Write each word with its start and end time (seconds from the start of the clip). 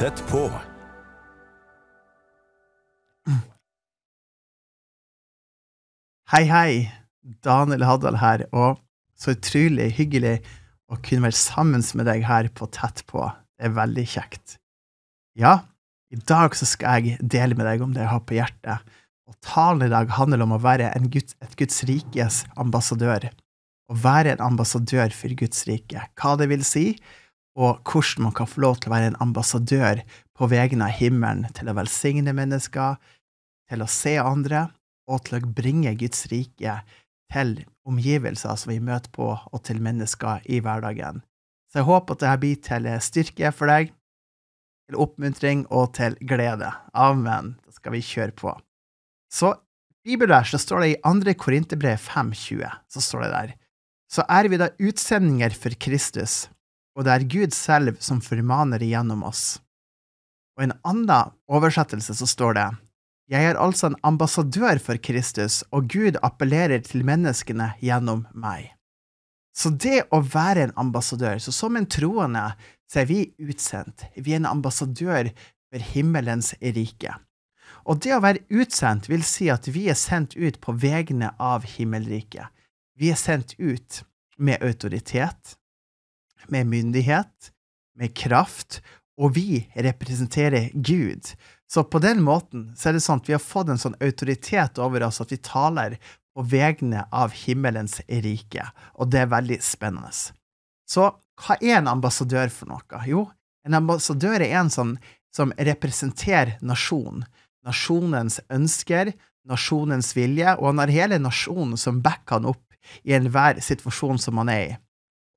Tett 0.00 0.22
på. 0.30 0.46
Hei, 6.30 6.46
hei. 6.48 6.70
Daniel 7.44 7.84
Haddal 7.84 8.16
her, 8.22 8.46
og 8.56 8.80
så 9.12 9.34
utrolig 9.34 9.90
hyggelig 9.98 10.38
å 10.88 10.96
kunne 11.04 11.26
være 11.26 11.36
sammen 11.36 11.84
med 12.00 12.08
deg 12.08 12.24
her 12.24 12.48
på 12.48 12.70
Tett 12.72 13.04
på. 13.12 13.28
Det 13.60 13.68
er 13.68 13.76
veldig 13.76 14.06
kjekt. 14.14 14.56
Ja, 15.36 15.58
i 16.08 16.16
dag 16.16 16.56
så 16.56 16.64
skal 16.72 17.04
jeg 17.04 17.20
dele 17.20 17.60
med 17.60 17.68
deg 17.68 17.84
om 17.84 17.92
det 17.92 18.06
jeg 18.06 18.14
har 18.16 18.24
på 18.24 18.40
hjertet. 18.40 18.90
Og 19.28 19.36
talen 19.44 19.84
i 19.84 19.92
dag 19.92 20.16
handler 20.16 20.48
om 20.48 20.56
å 20.56 20.64
være 20.64 20.94
Guds, 21.12 21.36
et 21.44 21.60
Guds 21.60 21.84
rikes 21.92 22.46
ambassadør. 22.56 23.28
Å 23.92 24.00
være 24.00 24.38
en 24.38 24.48
ambassadør 24.48 25.12
for 25.12 25.36
Guds 25.44 25.68
rike. 25.68 26.08
Hva 26.16 26.38
det 26.40 26.48
vil 26.56 26.64
si, 26.64 26.94
og 27.60 27.80
hvordan 27.84 28.26
man 28.28 28.34
kan 28.36 28.48
få 28.48 28.62
lov 28.64 28.80
til 28.80 28.90
å 28.90 28.94
være 28.94 29.10
en 29.12 29.20
ambassadør 29.20 30.00
på 30.36 30.48
vegne 30.48 30.86
av 30.86 30.96
himmelen 30.96 31.44
til 31.56 31.68
å 31.68 31.76
velsigne 31.76 32.32
mennesker, 32.36 32.96
til 33.68 33.84
å 33.84 33.90
se 33.90 34.16
andre, 34.22 34.68
og 35.10 35.26
til 35.26 35.40
å 35.40 35.52
bringe 35.58 35.92
Guds 35.98 36.28
rike 36.30 36.80
til 37.30 37.56
omgivelser 37.88 38.56
som 38.58 38.72
vi 38.72 38.80
møter 38.82 39.10
på, 39.14 39.28
og 39.34 39.62
til 39.66 39.82
mennesker 39.82 40.46
i 40.50 40.60
hverdagen. 40.64 41.20
Så 41.70 41.80
jeg 41.80 41.88
håper 41.90 42.16
at 42.16 42.22
dette 42.24 42.42
blir 42.42 42.60
til 42.64 42.86
styrke 43.04 43.52
for 43.54 43.70
deg, 43.70 43.92
til 44.90 44.98
oppmuntring 45.02 45.66
og 45.70 45.92
til 45.98 46.16
glede. 46.26 46.70
Amen. 46.94 47.54
Da 47.62 47.74
skal 47.76 47.94
vi 47.94 48.02
kjøre 48.02 48.34
på. 48.34 48.54
Så 49.30 49.52
bibelvers 50.06 50.54
så 50.54 50.58
står 50.58 50.82
det 50.82 50.92
i 50.94 51.00
2. 51.04 51.36
Korinterbrev 51.38 52.00
5,20, 52.02 52.64
så 52.90 53.04
står 53.04 53.26
det 53.26 53.34
der, 53.34 53.52
så 54.10 54.24
er 54.26 54.48
vi 54.50 54.58
da 54.58 54.72
utsendinger 54.82 55.54
for 55.54 55.76
Kristus, 55.78 56.48
og 57.00 57.06
det 57.06 57.12
er 57.14 57.28
Gud 57.32 57.54
selv 57.56 57.96
som 58.04 58.18
formaner 58.20 58.82
igjennom 58.84 59.22
oss. 59.24 59.56
Og 60.52 60.66
i 60.66 60.68
en 60.68 60.76
annen 60.84 61.32
oversettelse 61.48 62.12
så 62.18 62.26
står 62.28 62.58
det, 62.58 62.66
jeg 63.32 63.46
er 63.46 63.60
altså 63.62 63.88
en 63.88 63.96
ambassadør 64.04 64.80
for 64.82 64.98
Kristus, 65.00 65.62
og 65.72 65.86
Gud 65.88 66.18
appellerer 66.20 66.82
til 66.84 67.06
menneskene 67.06 67.70
gjennom 67.80 68.26
meg. 68.34 68.74
Så 69.56 69.70
det 69.70 70.02
å 70.12 70.20
være 70.20 70.66
en 70.66 70.74
ambassadør, 70.82 71.38
så 71.40 71.54
som 71.54 71.78
en 71.78 71.88
troende, 71.88 72.42
så 72.90 73.00
er 73.04 73.08
vi 73.08 73.20
utsendt. 73.40 74.04
Vi 74.18 74.34
er 74.34 74.42
en 74.42 74.50
ambassadør 74.50 75.30
for 75.70 75.86
himmelens 75.94 76.52
rike. 76.60 77.14
Og 77.88 78.02
det 78.04 78.12
å 78.12 78.20
være 78.20 78.44
utsendt 78.52 79.08
vil 79.08 79.24
si 79.24 79.48
at 79.48 79.70
vi 79.72 79.86
er 79.88 79.96
sendt 79.96 80.36
ut 80.36 80.60
på 80.60 80.74
vegne 80.76 81.32
av 81.40 81.64
himmelriket. 81.78 82.50
Vi 82.98 83.08
er 83.14 83.16
sendt 83.16 83.54
ut 83.56 84.02
med 84.36 84.60
autoritet, 84.60 85.56
med 86.48 86.68
myndighet, 86.70 87.50
med 87.98 88.14
kraft, 88.16 88.80
og 89.20 89.34
vi 89.36 89.66
representerer 89.74 90.70
Gud. 90.74 91.26
Så 91.70 91.84
på 91.84 92.00
den 92.02 92.22
måten 92.24 92.70
så 92.76 92.88
er 92.90 92.96
det 92.96 93.04
sånn 93.04 93.20
at 93.20 93.28
vi 93.28 93.36
har 93.36 93.42
fått 93.42 93.70
en 93.70 93.80
sånn 93.80 93.98
autoritet 94.02 94.80
over 94.82 95.04
oss 95.06 95.20
at 95.22 95.32
vi 95.32 95.38
taler 95.44 95.98
på 96.34 96.44
vegne 96.46 97.04
av 97.12 97.34
himmelens 97.34 98.00
rike, 98.08 98.64
og 98.94 99.10
det 99.12 99.24
er 99.24 99.32
veldig 99.34 99.58
spennende. 99.62 100.10
Så 100.88 101.10
hva 101.40 101.56
er 101.60 101.78
en 101.78 101.90
ambassadør 101.90 102.50
for 102.54 102.70
noe? 102.70 103.02
Jo, 103.06 103.26
en 103.66 103.76
ambassadør 103.78 104.40
er 104.40 104.56
en 104.62 104.72
sånn 104.72 104.96
som 105.34 105.52
representerer 105.58 106.56
nasjonen. 106.66 107.24
Nasjonens 107.66 108.40
ønsker, 108.50 109.12
nasjonens 109.46 110.14
vilje, 110.16 110.56
og 110.56 110.70
han 110.70 110.82
har 110.82 110.94
hele 110.94 111.20
nasjonen 111.20 111.78
som 111.78 112.00
backer 112.02 112.38
han 112.40 112.48
opp 112.50 112.64
i 113.04 113.14
enhver 113.14 113.60
situasjon 113.62 114.18
som 114.18 114.40
han 114.40 114.50
er 114.52 114.62
i. 114.64 114.78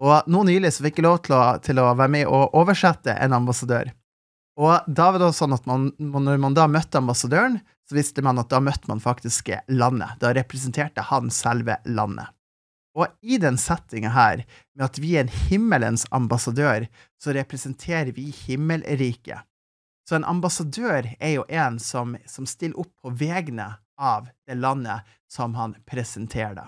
Og 0.04 0.28
nå 0.28 0.44
nylig 0.48 0.74
så 0.76 0.84
fikk 0.84 1.00
jeg 1.00 1.08
lov 1.08 1.22
til 1.24 1.36
å, 1.38 1.44
til 1.64 1.80
å 1.80 1.92
være 1.96 2.12
med 2.12 2.28
og 2.28 2.56
oversette 2.60 3.16
en 3.24 3.36
ambassadør. 3.38 3.94
Og 4.60 4.86
da 4.86 5.10
var 5.14 5.22
det 5.24 5.32
sånn 5.34 5.56
at 5.56 5.66
man, 5.66 5.88
når 5.98 6.42
man 6.44 6.58
da 6.58 6.68
møtte 6.70 7.00
ambassadøren, 7.00 7.58
så 7.88 7.98
visste 7.98 8.24
man 8.26 8.38
at 8.42 8.52
da 8.52 8.60
møtte 8.62 8.90
man 8.92 9.02
faktisk 9.02 9.50
landet. 9.72 10.20
Da 10.22 10.34
representerte 10.36 11.06
han 11.08 11.32
selve 11.34 11.80
landet. 11.88 12.30
Og 12.94 13.10
i 13.26 13.40
den 13.42 13.58
settinga 13.58 14.12
her, 14.14 14.44
med 14.78 14.86
at 14.86 15.00
vi 15.02 15.16
er 15.16 15.26
en 15.26 15.34
himmelens 15.48 16.06
ambassadør, 16.14 16.86
så 17.18 17.34
representerer 17.34 18.12
vi 18.14 18.28
himmelriket. 18.44 19.42
Så 20.06 20.20
en 20.20 20.28
ambassadør 20.28 21.08
er 21.18 21.34
jo 21.38 21.48
en 21.48 21.80
som, 21.82 22.18
som 22.28 22.46
stiller 22.46 22.78
opp 22.84 22.92
på 23.02 23.16
vegne 23.18 23.72
av 23.98 24.28
det 24.46 24.60
landet 24.60 25.08
som 25.32 25.56
han 25.58 25.74
presenterer. 25.90 26.68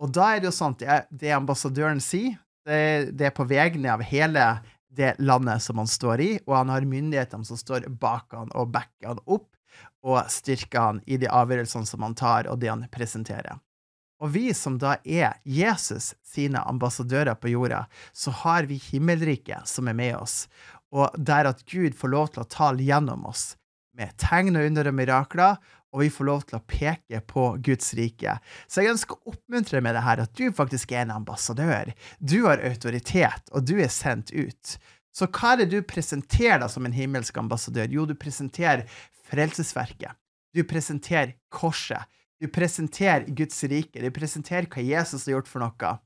Og 0.00 0.12
da 0.14 0.30
er 0.34 0.40
det 0.40 0.50
jo 0.50 0.56
sånn 0.56 0.76
at 0.86 1.08
det 1.10 1.32
ambassadøren 1.34 2.00
sier, 2.04 2.36
det, 2.66 3.10
det 3.16 3.30
er 3.30 3.34
på 3.36 3.46
vegne 3.48 3.92
av 3.94 4.04
hele 4.04 4.50
det 4.90 5.14
landet 5.22 5.62
som 5.62 5.78
han 5.78 5.88
står 5.88 6.20
i, 6.20 6.30
og 6.46 6.56
han 6.56 6.72
har 6.72 6.86
myndighetene 6.88 7.46
som 7.46 7.58
står 7.58 7.86
bak 8.02 8.34
han 8.34 8.50
og 8.58 8.72
backer 8.74 9.12
han 9.12 9.22
opp 9.26 9.48
og 10.02 10.30
styrker 10.32 10.80
han 10.80 11.00
i 11.06 11.18
de 11.20 11.28
avgjørelsene 11.30 11.86
som 11.86 12.02
han 12.04 12.16
tar, 12.16 12.48
og 12.48 12.58
det 12.60 12.70
han 12.72 12.86
presenterer. 12.92 13.60
Og 14.20 14.32
vi 14.34 14.50
som 14.56 14.76
da 14.80 14.98
er 15.04 15.38
Jesus 15.48 16.12
sine 16.26 16.60
ambassadører 16.68 17.38
på 17.40 17.52
jorda, 17.52 17.86
så 18.12 18.32
har 18.42 18.68
vi 18.68 18.80
himmelriket 18.90 19.68
som 19.68 19.88
er 19.88 19.96
med 19.96 20.16
oss, 20.18 20.44
og 20.92 21.14
der 21.16 21.48
at 21.52 21.62
Gud 21.70 21.94
får 21.96 22.12
lov 22.12 22.32
til 22.34 22.44
å 22.44 22.50
tale 22.50 22.84
gjennom 22.84 23.24
oss 23.30 23.54
med 23.96 24.12
tegn 24.20 24.56
og 24.56 24.66
under 24.68 24.90
og 24.90 24.96
mirakler, 24.96 25.56
og 25.90 26.04
vi 26.04 26.10
får 26.12 26.28
lov 26.28 26.44
til 26.46 26.58
å 26.58 26.64
peke 26.70 27.20
på 27.26 27.46
Guds 27.66 27.92
rike. 27.98 28.36
Så 28.70 28.84
jeg 28.84 28.94
ønsker 28.94 29.18
å 29.18 29.34
oppmuntre 29.34 29.82
med 29.82 29.96
det 29.96 30.04
her 30.06 30.22
at 30.22 30.32
du 30.38 30.46
faktisk 30.54 30.94
er 30.94 31.04
en 31.04 31.16
ambassadør. 31.18 31.90
Du 32.18 32.44
har 32.46 32.62
autoritet, 32.66 33.50
og 33.50 33.66
du 33.66 33.76
er 33.82 33.90
sendt 33.92 34.30
ut. 34.30 34.76
Så 35.10 35.26
hva 35.26 35.54
er 35.54 35.64
det 35.64 35.72
du 35.72 35.80
presenterer 35.82 36.60
da 36.62 36.68
som 36.70 36.86
en 36.86 36.94
himmelsk 36.94 37.40
ambassadør? 37.42 37.90
Jo, 37.90 38.06
du 38.06 38.14
presenterer 38.14 38.86
frelsesverket. 39.30 40.14
Du 40.54 40.62
presenterer 40.66 41.34
korset. 41.50 42.06
Du 42.40 42.48
presenterer 42.48 43.26
Guds 43.36 43.58
rike. 43.68 44.00
Du 44.00 44.10
presenterer 44.14 44.70
hva 44.70 44.84
Jesus 44.84 45.26
har 45.26 45.38
gjort 45.38 45.50
for 45.50 45.62
noe. 45.62 45.96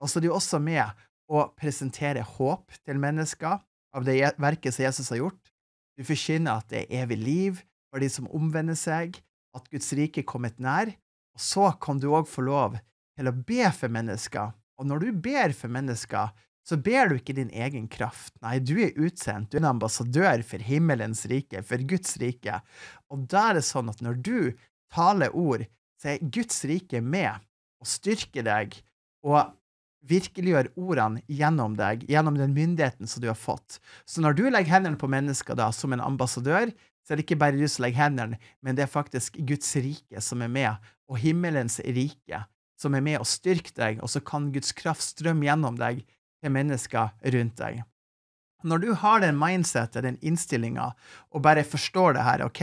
Og 0.00 0.10
så 0.10 0.18
er 0.18 0.26
du 0.26 0.32
også 0.32 0.60
med 0.60 1.04
å 1.28 1.46
presentere 1.58 2.24
håp 2.24 2.72
til 2.86 3.00
mennesker 3.02 3.60
av 3.96 4.04
det 4.06 4.18
verket 4.40 4.74
som 4.74 4.86
Jesus 4.86 5.12
har 5.12 5.22
gjort. 5.22 5.52
Du 5.96 6.04
forkynner 6.04 6.60
at 6.60 6.68
det 6.72 6.84
er 6.84 7.04
evig 7.04 7.18
liv 7.20 7.62
for 7.96 8.04
de 8.04 8.12
som 8.12 8.28
omvender 8.36 8.76
seg, 8.76 9.16
at 9.56 9.70
Guds 9.72 9.88
rike 9.96 10.20
er 10.20 10.28
kommet 10.28 10.58
nær. 10.60 10.90
Og 11.32 11.40
så 11.40 11.70
kan 11.80 11.96
du 11.96 12.10
òg 12.12 12.28
få 12.28 12.44
lov 12.44 12.76
til 13.16 13.30
å 13.30 13.32
be 13.32 13.64
for 13.72 13.92
mennesker. 13.92 14.52
Og 14.76 14.88
når 14.90 15.06
du 15.06 15.22
ber 15.24 15.54
for 15.56 15.72
mennesker, 15.72 16.34
så 16.66 16.76
ber 16.76 17.08
du 17.08 17.14
ikke 17.16 17.36
din 17.38 17.52
egen 17.54 17.86
kraft. 17.88 18.34
Nei, 18.44 18.58
du 18.60 18.74
er 18.84 18.96
utsendt. 19.00 19.48
Du 19.48 19.56
er 19.56 19.62
en 19.62 19.70
ambassadør 19.70 20.42
for 20.44 20.60
himmelens 20.60 21.22
rike, 21.30 21.62
for 21.64 21.80
Guds 21.88 22.18
rike. 22.20 22.58
Og 23.08 23.22
da 23.30 23.46
er 23.52 23.60
det 23.60 23.64
sånn 23.64 23.88
at 23.88 24.02
når 24.04 24.18
du 24.20 24.40
taler 24.92 25.32
ord, 25.32 25.64
så 26.02 26.12
er 26.12 26.26
Guds 26.34 26.58
rike 26.68 27.00
med 27.00 27.32
og 27.80 27.88
styrker 27.88 28.44
deg 28.44 28.76
og 29.24 29.54
virkeliggjør 30.06 30.68
ordene 30.76 31.22
gjennom 31.32 31.78
deg, 31.78 32.04
gjennom 32.10 32.36
den 32.36 32.52
myndigheten 32.52 33.08
som 33.08 33.24
du 33.24 33.30
har 33.30 33.38
fått. 33.40 33.78
Så 34.04 34.20
når 34.20 34.36
du 34.36 34.44
legger 34.50 34.76
hendene 34.76 35.00
på 35.00 35.08
mennesker 35.10 35.56
da, 35.56 35.70
som 35.72 35.96
en 35.96 36.04
ambassadør, 36.04 36.74
så 37.06 37.14
er 37.14 37.20
det 37.20 37.26
ikke 37.28 37.38
bare 37.38 37.54
du 37.54 37.68
som 37.70 37.84
legger 37.84 38.02
hendene, 38.02 38.38
men 38.60 38.76
det 38.76 38.82
er 38.86 38.90
faktisk 38.90 39.38
Guds 39.46 39.70
rike 39.78 40.22
som 40.24 40.42
er 40.42 40.50
med, 40.50 40.88
og 41.06 41.20
himmelens 41.22 41.78
rike 41.86 42.42
som 42.76 42.96
er 42.98 43.04
med 43.04 43.20
og 43.20 43.28
styrker 43.30 43.74
deg, 43.76 44.00
og 44.02 44.10
så 44.10 44.20
kan 44.20 44.50
Guds 44.52 44.74
kraft 44.76 45.04
strømme 45.04 45.46
gjennom 45.46 45.78
deg 45.78 46.02
til 46.42 46.52
mennesker 46.52 47.14
rundt 47.36 47.62
deg. 47.62 47.84
Når 48.66 48.82
du 48.82 48.90
har 48.98 49.22
den 49.22 49.38
mindsetet, 49.38 50.02
den 50.02 50.18
innstillinga, 50.24 50.90
og 51.30 51.44
bare 51.44 51.64
forstår 51.64 52.16
det 52.16 52.26
her, 52.26 52.44
OK, 52.48 52.62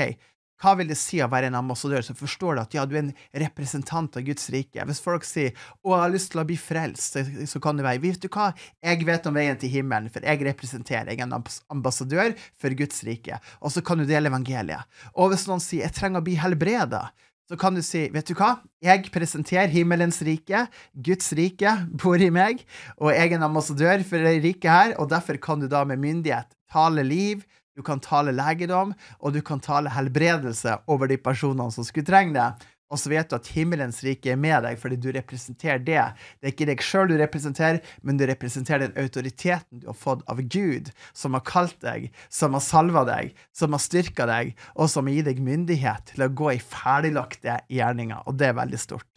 hva 0.64 0.78
vil 0.80 0.88
det 0.88 0.98
si 1.00 1.20
å 1.20 1.28
være 1.32 1.50
en 1.52 1.58
ambassadør 1.60 2.06
som 2.08 2.16
forstår 2.16 2.62
at 2.62 2.76
ja, 2.76 2.86
du 2.88 2.96
er 2.96 3.02
en 3.04 3.12
representant 3.44 4.16
av 4.16 4.24
Guds 4.24 4.48
rike? 4.54 4.86
Hvis 4.88 5.02
folk 5.04 5.28
sier 5.28 5.52
'Å, 5.52 5.90
jeg 5.92 6.04
har 6.04 6.14
lyst 6.14 6.32
til 6.32 6.42
å 6.42 6.48
bli 6.48 6.56
frelst', 6.56 7.20
så 7.52 7.60
kan 7.60 7.76
det 7.76 7.84
være 7.84 8.00
'Vet 8.00 8.22
du 8.22 8.30
hva, 8.30 8.54
jeg 8.82 9.06
vet 9.06 9.28
om 9.28 9.36
veien 9.36 9.60
til 9.60 9.70
himmelen, 9.70 10.10
for 10.10 10.24
jeg 10.24 10.40
representerer, 10.40 11.12
jeg 11.12 11.20
er 11.20 11.28
en 11.28 11.44
ambassadør 11.70 12.34
for 12.56 12.70
Guds 12.70 13.04
rike', 13.04 13.40
og 13.62 13.72
så 13.72 13.84
kan 13.84 13.98
du 13.98 14.06
dele 14.06 14.30
evangeliet. 14.32 14.88
Og 15.16 15.32
hvis 15.32 15.48
noen 15.48 15.60
sier 15.60 15.84
'Jeg 15.84 15.94
trenger 15.94 16.22
å 16.22 16.24
bli 16.24 16.36
helbreda', 16.36 17.12
så 17.50 17.58
kan 17.60 17.76
du 17.76 17.82
si, 17.84 18.08
vet 18.10 18.26
du 18.26 18.34
hva, 18.34 18.62
jeg 18.82 19.12
presenterer 19.12 19.68
himmelens 19.68 20.22
rike, 20.24 20.68
Guds 20.96 21.34
rike 21.34 21.88
bor 21.92 22.16
i 22.16 22.30
meg, 22.32 22.64
og 22.98 23.12
jeg 23.12 23.34
er 23.34 23.36
en 23.36 23.50
ambassadør 23.50 24.04
for 24.08 24.18
det 24.18 24.44
riket 24.46 24.72
her, 24.72 24.96
og 24.98 25.10
derfor 25.12 25.38
kan 25.38 25.60
du 25.60 25.68
da 25.68 25.84
med 25.84 26.00
myndighet 26.00 26.56
tale 26.72 27.04
liv, 27.04 27.44
du 27.76 27.82
kan 27.86 28.02
tale 28.04 28.34
legedom, 28.36 28.94
og 29.20 29.34
du 29.34 29.42
kan 29.46 29.62
tale 29.64 29.92
helbredelse 29.94 30.78
over 30.92 31.10
de 31.10 31.18
personene 31.18 31.74
som 31.74 31.86
skulle 31.88 32.08
trenge 32.08 32.38
det. 32.38 32.70
Og 32.94 33.00
så 33.02 33.10
vet 33.10 33.30
du 33.30 33.34
at 33.40 33.50
himmelens 33.56 34.04
rike 34.06 34.30
er 34.36 34.38
med 34.38 34.60
deg 34.68 34.78
fordi 34.78 35.00
du 35.02 35.08
representerer 35.16 35.82
det. 35.82 36.04
Det 36.38 36.46
er 36.46 36.54
ikke 36.54 36.68
deg 36.70 36.84
sjøl 36.86 37.10
du 37.10 37.16
representerer, 37.18 37.80
men 38.06 38.20
du 38.20 38.26
representerer 38.30 38.86
den 38.86 39.00
autoriteten 39.02 39.82
du 39.82 39.88
har 39.90 39.98
fått 39.98 40.22
av 40.30 40.44
Gud, 40.46 40.92
som 41.18 41.34
har 41.34 41.46
kalt 41.48 41.80
deg, 41.82 42.12
som 42.30 42.54
har 42.54 42.62
salva 42.62 43.02
deg, 43.10 43.34
som 43.56 43.74
har 43.74 43.82
styrka 43.82 44.28
deg, 44.30 44.54
og 44.78 44.92
som 44.94 45.10
har 45.10 45.18
gitt 45.18 45.32
deg 45.32 45.42
myndighet 45.42 46.14
til 46.14 46.28
å 46.28 46.30
gå 46.30 46.54
i 46.54 46.62
ferdiglagte 46.62 47.58
gjerninger. 47.74 48.28
Og 48.30 48.38
det 48.38 48.52
er 48.52 48.62
veldig 48.62 48.82
stort. 48.86 49.10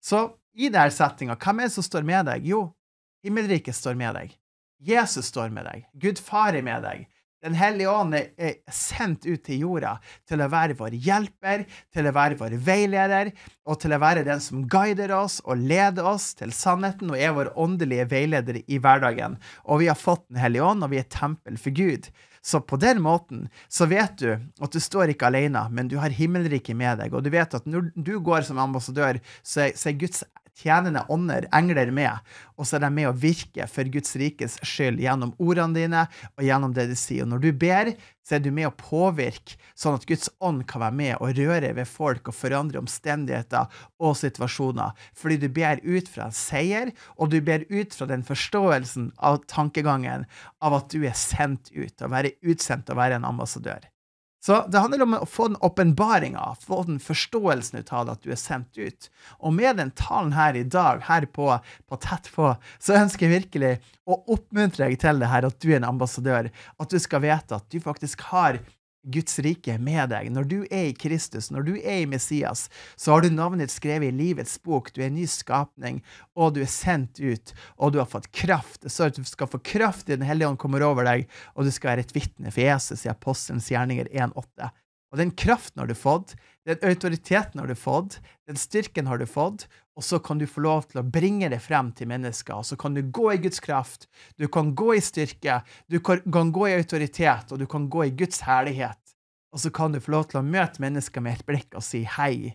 Så 0.00 0.24
i 0.56 0.72
denne 0.72 0.94
settinga, 0.94 1.36
hvem 1.36 1.60
er 1.60 1.68
det 1.68 1.76
som 1.76 1.84
står 1.84 2.08
med 2.08 2.30
deg? 2.30 2.48
Jo, 2.48 2.64
himmelriket 3.26 3.76
står 3.76 3.98
med 3.98 4.16
deg. 4.16 4.32
Jesus 4.78 5.28
står 5.28 5.52
med 5.52 5.68
deg. 5.68 5.84
Gud 6.00 6.20
far 6.22 6.56
er 6.56 6.64
med 6.64 6.86
deg. 6.86 7.04
Den 7.44 7.54
hellige 7.54 7.90
ånd 7.90 8.16
er 8.18 8.54
sendt 8.74 9.26
ut 9.28 9.44
til 9.46 9.62
jorda 9.62 9.92
til 10.26 10.40
å 10.42 10.48
være 10.50 10.74
vår 10.78 10.96
hjelper, 10.98 11.66
til 11.94 12.08
å 12.10 12.12
være 12.16 12.38
vår 12.40 12.56
veileder, 12.66 13.30
og 13.62 13.78
til 13.78 13.94
å 13.94 14.00
være 14.02 14.24
den 14.26 14.42
som 14.42 14.64
guider 14.66 15.14
oss 15.14 15.38
og 15.44 15.62
leder 15.62 16.08
oss 16.10 16.32
til 16.38 16.50
sannheten 16.54 17.12
og 17.12 17.20
er 17.20 17.36
vår 17.36 17.52
åndelige 17.54 18.08
veileder 18.10 18.58
i 18.66 18.80
hverdagen. 18.82 19.38
Og 19.70 19.84
vi 19.84 19.92
har 19.92 19.98
fått 19.98 20.26
Den 20.28 20.42
hellige 20.42 20.66
ånd, 20.66 20.82
og 20.84 20.90
vi 20.90 20.98
er 20.98 21.06
tempel 21.08 21.56
for 21.56 21.72
Gud. 21.72 22.10
Så 22.42 22.60
på 22.60 22.76
den 22.76 23.00
måten 23.02 23.46
så 23.68 23.86
vet 23.90 24.18
du 24.20 24.30
at 24.34 24.72
du 24.72 24.80
står 24.80 25.12
ikke 25.12 25.28
alene, 25.28 25.66
men 25.70 25.88
du 25.90 25.98
har 26.00 26.14
himmelriket 26.14 26.76
med 26.78 27.00
deg. 27.00 27.14
Og 27.14 27.24
du 27.24 27.30
vet 27.34 27.54
at 27.54 27.66
når 27.68 27.90
du 27.94 28.14
går 28.24 28.46
som 28.46 28.60
ambassadør, 28.62 29.20
så 29.42 29.68
er, 29.68 29.96
Guds 29.98 30.22
tjenende 30.58 31.04
ånder, 31.12 31.46
engler, 31.54 31.92
med, 31.94 32.18
og 32.58 32.66
så 32.66 32.76
er 32.76 32.84
de 32.86 32.90
med 32.94 33.08
å 33.10 33.16
virke 33.16 33.66
for 33.70 33.88
Guds 33.92 34.16
rikes 34.18 34.58
skyld 34.66 35.00
gjennom 35.02 35.34
ordene 35.38 35.76
dine 35.76 36.04
og 36.34 36.44
gjennom 36.44 36.74
det 36.76 36.88
de 36.90 36.96
sier. 36.98 37.24
Og 37.24 37.32
når 37.32 37.44
du 37.44 37.50
ber, 37.56 37.92
så 38.26 38.36
er 38.36 38.42
du 38.44 38.50
med 38.52 38.68
å 38.68 38.74
påvirke, 38.76 39.56
sånn 39.78 39.96
at 39.96 40.06
Guds 40.08 40.28
ånd 40.44 40.66
kan 40.68 40.82
være 40.84 40.98
med 40.98 41.14
og 41.16 41.38
røre 41.38 41.72
ved 41.78 41.88
folk 41.88 42.28
og 42.28 42.36
forandre 42.36 42.82
omstendigheter 42.82 43.70
og 44.02 44.18
situasjoner. 44.20 44.96
Fordi 45.16 45.38
du 45.40 45.48
ber 45.54 45.80
ut 45.86 46.10
fra 46.12 46.28
en 46.28 46.36
seier, 46.36 46.92
og 47.16 47.32
du 47.32 47.38
ber 47.44 47.64
ut 47.70 47.94
fra 47.96 48.08
den 48.10 48.26
forståelsen 48.26 49.12
av 49.16 49.40
tankegangen 49.48 50.26
av 50.60 50.80
at 50.82 50.90
du 50.92 51.06
er 51.06 51.16
sendt 51.16 51.72
ut, 51.72 51.94
å 52.02 52.12
være 52.12 52.36
utsendt 52.44 52.90
og 52.92 53.00
være 53.00 53.20
en 53.20 53.30
ambassadør. 53.30 53.88
Så 54.48 54.62
det 54.72 54.80
handler 54.80 55.02
om 55.04 55.14
å 55.18 55.26
få 55.28 55.50
den 55.50 55.58
åpenbaringa, 55.60 56.40
få 56.62 56.78
den 56.88 56.96
forståelsen 57.04 57.82
ut 57.82 57.90
av 57.92 58.08
at 58.14 58.22
du 58.24 58.30
er 58.32 58.38
sendt 58.40 58.78
ut. 58.80 59.10
Og 59.44 59.52
med 59.52 59.76
den 59.76 59.90
talen 59.92 60.32
her 60.32 60.56
i 60.56 60.62
dag, 60.64 61.02
her 61.04 61.26
på, 61.28 61.50
på 61.84 61.98
Tett 62.00 62.30
på, 62.32 62.54
så 62.80 62.96
ønsker 62.96 63.26
jeg 63.26 63.42
virkelig 63.42 63.74
å 64.08 64.16
oppmuntre 64.32 64.88
deg 64.88 64.96
til 65.02 65.20
det 65.20 65.28
her, 65.28 65.44
at 65.44 65.60
du 65.60 65.68
er 65.68 65.82
en 65.82 65.90
ambassadør. 65.90 66.48
At 66.80 66.88
du 66.88 66.96
skal 66.96 67.26
vite 67.26 67.60
at 67.60 67.68
du 67.68 67.76
faktisk 67.84 68.24
har 68.30 68.62
Guds 69.06 69.38
rike 69.44 69.76
med 69.78 70.10
deg. 70.12 70.30
Når 70.34 70.48
du 70.50 70.56
er 70.64 70.88
i 70.90 70.96
Kristus, 70.96 71.50
når 71.54 71.66
du 71.68 71.72
er 71.78 72.02
i 72.02 72.08
Messias, 72.10 72.66
så 72.96 73.14
har 73.14 73.22
du 73.24 73.30
navnet 73.32 73.66
ditt 73.68 73.76
skrevet 73.76 74.10
i 74.10 74.16
livets 74.16 74.56
bok. 74.64 74.90
Du 74.92 75.00
er 75.02 75.08
en 75.08 75.18
ny 75.18 75.26
skapning, 75.30 76.02
og 76.34 76.56
du 76.56 76.62
er 76.64 76.72
sendt 76.72 77.20
ut, 77.20 77.54
og 77.78 77.94
du 77.94 78.00
har 78.02 78.10
fått 78.10 78.30
kraft. 78.34 78.84
Så 78.90 79.08
at 79.08 79.16
du 79.16 79.24
skal 79.28 79.50
få 79.50 79.62
kraft 79.62 80.08
i 80.08 80.16
Den 80.18 80.26
hellige 80.26 80.50
ånd 80.50 80.60
kommer 80.60 80.84
over 80.84 81.06
deg, 81.08 81.28
og 81.54 81.64
du 81.64 81.72
skal 81.74 81.94
være 81.94 82.08
et 82.08 82.14
vitne 82.16 82.52
for 82.52 82.64
Jesus 82.64 83.06
i 83.06 83.12
Apostelens 83.12 83.70
gjerninger 83.72 84.10
1,8. 84.12 84.72
Og 85.08 85.20
den 85.22 85.30
kraften 85.32 85.80
har 85.80 85.88
du 85.88 85.96
fått, 85.96 86.34
den 86.68 86.82
autoriteten 86.84 87.60
har 87.60 87.66
du 87.70 87.74
fått, 87.74 88.18
den 88.46 88.58
styrken 88.60 89.06
har 89.08 89.18
du 89.18 89.24
fått, 89.26 89.64
og 89.96 90.04
så 90.04 90.18
kan 90.20 90.38
du 90.38 90.44
få 90.46 90.60
lov 90.60 90.84
til 90.90 91.00
å 91.00 91.06
bringe 91.16 91.48
det 91.48 91.62
frem 91.64 91.88
til 91.96 92.10
mennesker. 92.10 92.60
Så 92.62 92.76
kan 92.78 92.94
du 92.94 93.00
gå 93.02 93.30
i 93.32 93.40
Guds 93.40 93.62
kraft, 93.64 94.04
du 94.36 94.46
kan 94.52 94.74
gå 94.76 94.92
i 94.98 95.00
styrke, 95.02 95.62
du 95.88 95.98
kan 96.04 96.52
gå 96.52 96.68
i 96.68 96.76
autoritet, 96.76 97.50
og 97.50 97.62
du 97.62 97.66
kan 97.66 97.88
gå 97.88 98.04
i 98.04 98.12
Guds 98.20 98.44
herlighet. 98.44 99.00
Og 99.56 99.64
så 99.64 99.72
kan 99.72 99.96
du 99.96 100.00
få 100.04 100.12
lov 100.12 100.28
til 100.28 100.42
å 100.42 100.44
møte 100.44 100.84
mennesker 100.84 101.24
med 101.24 101.38
et 101.38 101.48
blikk 101.48 101.72
og 101.78 101.86
si 101.86 102.04
hei, 102.18 102.52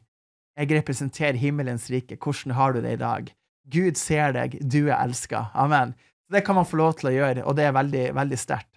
jeg 0.54 0.70
representerer 0.70 1.40
himmelens 1.42 1.90
rike, 1.90 2.20
hvordan 2.22 2.54
har 2.54 2.76
du 2.76 2.84
det 2.86 2.94
i 2.94 3.02
dag? 3.02 3.32
Gud 3.74 3.98
ser 3.98 4.36
deg, 4.36 4.60
du 4.62 4.84
er 4.84 5.00
elska. 5.00 5.48
Amen. 5.58 5.96
Det 6.30 6.44
kan 6.46 6.60
man 6.60 6.70
få 6.70 6.78
lov 6.78 7.00
til 7.00 7.10
å 7.10 7.16
gjøre, 7.16 7.46
og 7.50 7.58
det 7.58 7.66
er 7.66 7.74
veldig, 7.74 8.04
veldig 8.14 8.38
sterkt. 8.38 8.70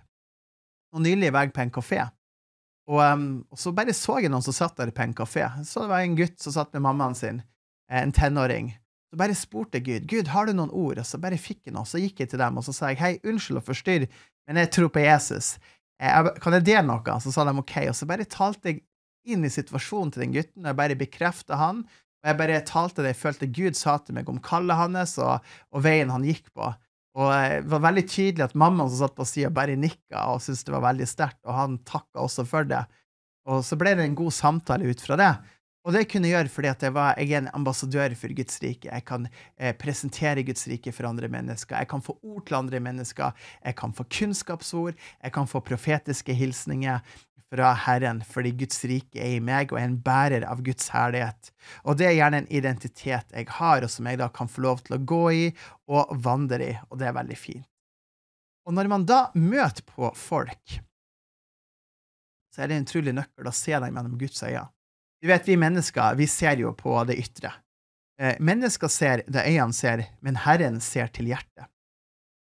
Og 0.97 1.05
nylig 1.05 1.29
var 1.35 1.44
jeg 1.44 1.53
på 1.53 1.67
en 1.67 1.75
kafé, 1.75 2.06
og, 2.87 3.00
um, 3.03 3.29
og, 3.50 3.59
så 3.59 3.73
bare 3.75 3.94
så 3.97 4.21
jeg 4.23 4.31
noen 4.31 4.44
som 4.47 4.55
satt 4.55 4.77
der 4.79 4.93
på 4.94 5.03
en 5.03 5.15
kafé. 5.17 5.47
Så 5.67 5.83
det 5.83 5.91
var 5.91 6.05
en 6.05 6.19
gutt 6.19 6.38
som 6.43 6.55
satt 6.55 6.75
med 6.77 6.85
mammaen 6.87 7.17
sin. 7.19 7.41
Eh, 7.91 8.03
en 8.03 8.15
tenåring. 8.15 8.71
Så 9.11 9.19
bare 9.19 9.35
spurte 9.38 9.81
Gud 9.81 10.06
Gud, 10.11 10.31
har 10.31 10.47
du 10.47 10.55
noen 10.55 10.71
ord, 10.71 11.00
og 11.03 11.06
så 11.06 11.19
bare 11.23 11.38
fikk 11.38 11.67
jeg 11.67 11.75
noe. 11.75 11.87
Så 11.88 12.03
gikk 12.03 12.23
jeg 12.23 12.33
til 12.33 12.43
dem 12.43 12.59
og 12.59 12.67
så 12.67 12.75
sa 12.75 12.93
jeg, 12.93 13.00
hei, 13.03 13.12
unnskyld 13.27 13.61
å 13.62 13.67
forstyrre, 13.67 14.11
men 14.47 14.62
jeg 14.62 14.73
tror 14.75 14.91
på 14.94 15.03
Jesus. 15.03 15.56
Jeg, 16.03 16.35
kan 16.43 16.55
jeg 16.59 16.67
dele 16.67 16.87
noe? 16.87 17.21
Så 17.23 17.33
sa 17.35 17.47
de 17.47 17.55
OK. 17.59 17.77
Og 17.91 17.97
så 17.99 18.09
bare 18.09 18.29
talte 18.31 18.71
jeg 18.71 18.83
inn 19.27 19.47
i 19.47 19.50
situasjonen 19.50 20.12
til 20.15 20.23
den 20.23 20.35
gutten, 20.37 20.67
jeg 20.69 20.79
bare 20.79 20.99
bekrefta 20.99 21.59
han. 21.59 21.83
Og 22.23 22.31
jeg 22.31 22.38
bare 22.38 22.62
talte 22.67 23.03
det 23.03 23.15
jeg 23.15 23.23
følte 23.23 23.50
Gud 23.50 23.79
sa 23.79 23.97
til 24.03 24.17
meg 24.19 24.31
om 24.31 24.38
kallet 24.43 24.79
hans 24.79 25.17
og, 25.23 25.43
og 25.75 25.83
veien 25.87 26.11
han 26.15 26.27
gikk 26.27 26.53
på. 26.55 26.71
Og 27.16 27.32
eh, 27.32 27.58
det 27.64 27.72
var 27.72 27.84
veldig 27.88 28.04
tydelig 28.10 28.44
at 28.44 28.56
mammaen 28.58 28.90
som 28.92 29.06
satt 29.06 29.16
på 29.16 29.26
sida, 29.28 29.50
bare 29.54 29.78
nikka 29.80 30.28
og 30.34 30.42
syntes 30.44 30.66
det 30.66 30.74
var 30.74 30.84
veldig 30.84 31.08
sterkt, 31.08 31.40
og 31.48 31.56
han 31.56 31.78
takka 31.88 32.24
også 32.26 32.44
for 32.48 32.68
det. 32.68 32.82
Og 33.46 33.62
så 33.64 33.78
ble 33.78 33.94
det 33.96 34.04
en 34.04 34.18
god 34.18 34.34
samtale 34.34 34.90
ut 34.90 35.02
fra 35.02 35.16
det. 35.20 35.32
Og 35.87 35.94
det 35.94 36.09
kunne 36.11 36.27
jeg 36.27 36.35
gjøre 36.35 36.50
fordi 36.50 36.71
jeg, 36.73 36.94
var, 36.97 37.15
jeg 37.21 37.31
er 37.31 37.44
en 37.44 37.53
ambassadør 37.55 38.15
for 38.19 38.35
Guds 38.35 38.59
rike. 38.62 38.91
Jeg 38.91 39.05
kan 39.06 39.29
eh, 39.55 39.71
presentere 39.79 40.43
Guds 40.47 40.67
rike 40.67 40.91
for 40.93 41.06
andre 41.06 41.31
mennesker. 41.31 41.79
Jeg 41.79 41.91
kan 41.93 42.03
få 42.03 42.17
ord 42.27 42.43
til 42.49 42.59
andre 42.59 42.81
mennesker. 42.83 43.31
Jeg 43.62 43.77
kan 43.79 43.94
få 43.94 44.09
kunnskapsord. 44.11 44.99
Jeg 45.23 45.35
kan 45.37 45.47
få 45.47 45.62
profetiske 45.62 46.35
hilsninger 46.35 46.99
fra 47.55 47.71
Herren, 47.79 48.25
fordi 48.27 48.50
Guds 48.59 48.83
rike 48.91 49.21
er 49.23 49.37
i 49.37 49.43
meg 49.44 49.71
og 49.71 49.79
er 49.79 49.87
en 49.87 50.00
bærer 50.03 50.47
av 50.50 50.65
Guds 50.67 50.91
herlighet. 50.91 51.53
Og 51.87 51.99
det 52.00 52.09
er 52.09 52.19
gjerne 52.19 52.43
en 52.43 52.50
identitet 52.50 53.31
jeg 53.31 53.47
har, 53.61 53.87
og 53.87 53.93
som 53.93 54.11
jeg 54.11 54.19
da 54.19 54.27
kan 54.35 54.50
få 54.50 54.67
lov 54.67 54.83
til 54.83 54.99
å 54.99 55.03
gå 55.06 55.23
i 55.31 55.44
og 55.87 56.17
vandre 56.27 56.73
i, 56.73 56.75
og 56.91 56.99
det 56.99 57.06
er 57.06 57.15
veldig 57.15 57.38
fint. 57.38 57.69
Og 58.67 58.75
når 58.75 58.91
man 58.91 59.06
da 59.06 59.29
møter 59.38 59.87
på 59.87 60.11
folk, 60.19 60.81
så 62.50 62.65
er 62.65 62.73
det 62.73 62.81
en 62.81 62.88
utrolig 62.88 63.15
nøkkel 63.15 63.47
å 63.47 63.55
se 63.55 63.79
dem 63.79 63.94
gjennom 63.94 64.19
Guds 64.19 64.43
øyne. 64.43 64.67
Du 65.26 65.32
vet, 65.32 65.49
vi 65.49 65.56
mennesker, 65.56 66.14
vi 66.14 66.26
ser 66.26 66.61
jo 66.62 66.70
på 66.73 66.93
det 67.05 67.17
ytre. 67.19 67.50
Eh, 68.20 68.37
mennesker 68.38 68.87
ser 68.88 69.25
det 69.26 69.43
øynene 69.43 69.75
ser, 69.75 70.05
men 70.23 70.37
Herren 70.38 70.76
ser 70.78 71.08
til 71.11 71.32
hjertet. 71.32 71.67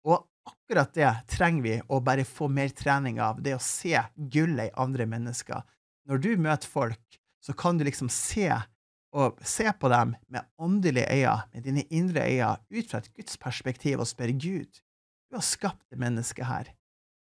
Og 0.02 0.24
akkurat 0.50 0.90
det 0.96 1.10
trenger 1.30 1.62
vi 1.62 1.76
å 1.86 2.00
bare 2.02 2.24
få 2.26 2.48
mer 2.50 2.72
trening 2.74 3.20
av, 3.22 3.38
det 3.38 3.52
å 3.54 3.60
se 3.62 4.00
gullet 4.34 4.72
i 4.72 4.74
andre 4.82 5.06
mennesker. 5.06 5.62
Når 6.10 6.22
du 6.24 6.26
møter 6.42 6.66
folk, 6.72 7.20
så 7.38 7.54
kan 7.54 7.78
du 7.78 7.84
liksom 7.86 8.10
se, 8.10 8.48
og 9.14 9.38
se 9.46 9.68
på 9.70 9.90
dem 9.92 10.16
med 10.26 10.50
åndelige 10.58 11.20
øyne, 11.20 11.36
med 11.54 11.68
dine 11.68 11.84
indre 11.86 12.24
øyne, 12.26 12.56
ut 12.66 12.90
fra 12.90 12.98
et 12.98 13.12
Guds 13.14 13.38
perspektiv, 13.38 14.02
og 14.02 14.10
spørre 14.10 14.34
Gud, 14.34 14.82
du 15.30 15.38
har 15.38 15.46
skapt 15.46 15.84
det 15.86 16.00
mennesket 16.02 16.50
her. 16.50 16.74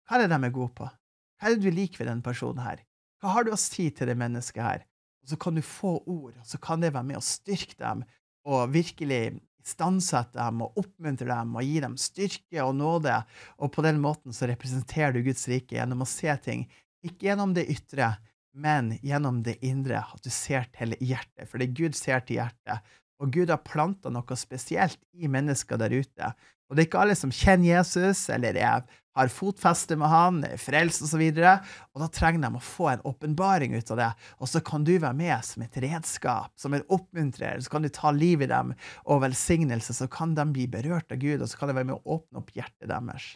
Hva 0.05 0.19
er 0.19 0.27
det 0.27 0.35
de 0.35 0.39
er 0.51 0.53
gode 0.59 0.75
på? 0.77 0.85
Hva 0.85 1.49
er 1.49 1.57
det 1.57 1.65
du 1.65 1.73
liker 1.73 2.03
ved 2.03 2.11
den 2.11 2.21
personen 2.29 2.61
her? 2.61 2.85
Hva 3.17 3.33
har 3.33 3.49
du 3.49 3.55
å 3.55 3.57
si 3.57 3.87
til 3.89 4.13
det 4.13 4.19
mennesket 4.21 4.61
her? 4.61 4.85
Så 5.27 5.35
kan 5.39 5.57
du 5.57 5.63
få 5.65 5.97
ord, 6.05 6.37
og 6.39 6.47
så 6.47 6.59
kan 6.61 6.83
det 6.83 6.93
være 6.95 7.09
med 7.09 7.19
å 7.19 7.25
styrke 7.25 7.75
dem 7.81 8.05
og 8.47 8.71
virkelig 8.71 9.41
istandsette 9.67 10.39
dem 10.39 10.63
og 10.63 10.79
oppmuntre 10.79 11.27
dem 11.27 11.55
og 11.59 11.67
gi 11.67 11.81
dem 11.83 11.97
styrke 11.99 12.63
og 12.63 12.77
nåde. 12.79 13.17
Og 13.59 13.73
på 13.75 13.83
den 13.83 13.99
måten 14.03 14.35
så 14.35 14.47
representerer 14.47 15.17
du 15.17 15.25
Guds 15.25 15.43
rike 15.51 15.75
gjennom 15.75 16.05
å 16.05 16.09
se 16.09 16.31
ting, 16.45 16.63
ikke 17.03 17.29
gjennom 17.29 17.53
det 17.57 17.67
ytre, 17.71 18.13
men 18.57 18.95
gjennom 19.05 19.43
det 19.45 19.59
indre, 19.65 19.99
at 20.01 20.23
du 20.23 20.31
ser 20.33 20.65
til 20.73 20.95
hjertet. 21.03 21.45
For 21.49 21.61
det 21.61 21.75
Gud 21.77 21.97
ser 21.97 22.23
til 22.25 22.39
hjertet. 22.39 22.95
Og 23.23 23.33
Gud 23.33 23.49
har 23.49 23.63
planta 23.65 24.11
noe 24.13 24.37
spesielt 24.37 24.99
i 25.17 25.29
mennesker 25.31 25.79
der 25.81 25.95
ute. 25.95 26.31
Og 26.67 26.75
det 26.75 26.83
er 26.83 26.89
ikke 26.89 27.01
alle 27.01 27.15
som 27.17 27.31
kjenner 27.33 27.69
Jesus, 27.69 28.25
eller 28.33 28.57
er, 28.59 28.83
har 29.17 29.31
fotfeste 29.33 29.95
med 29.97 30.11
han, 30.11 30.41
er 30.45 30.59
frelst 30.61 31.01
osv. 31.05 31.23
Og, 31.31 31.39
så 31.39 31.55
og 31.95 32.03
da 32.03 32.09
trenger 32.13 32.43
de 32.43 32.59
å 32.59 32.63
få 32.63 32.89
en 32.91 33.03
åpenbaring 33.07 33.73
ut 33.77 33.91
av 33.95 34.01
det. 34.01 34.09
Og 34.43 34.51
så 34.51 34.61
kan 34.67 34.85
du 34.87 34.93
være 34.97 35.15
med 35.17 35.47
som 35.47 35.63
et 35.63 35.79
redskap, 35.87 36.51
som 36.59 36.75
en 36.75 36.85
oppmuntrer. 36.93 37.63
Så 37.63 37.73
kan 37.73 37.87
du 37.87 37.91
ta 37.93 38.11
liv 38.13 38.43
i 38.43 38.51
dem 38.51 38.75
og 39.05 39.23
velsignelse, 39.23 39.95
så 39.95 40.09
kan 40.11 40.35
de 40.37 40.45
bli 40.53 40.67
berørt 40.71 41.13
av 41.15 41.21
Gud, 41.23 41.41
og 41.41 41.49
så 41.49 41.59
kan 41.59 41.71
det 41.71 41.77
være 41.79 41.91
med 41.93 42.01
å 42.01 42.17
åpne 42.19 42.43
opp 42.43 42.51
hjertet 42.55 42.91
deres. 42.91 43.35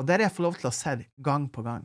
Og 0.00 0.08
der 0.08 0.24
jeg 0.24 0.32
fått 0.32 0.46
lov 0.46 0.56
til 0.62 0.70
å 0.72 0.74
se 0.74 0.96
gang 1.20 1.50
på 1.52 1.64
gang. 1.66 1.84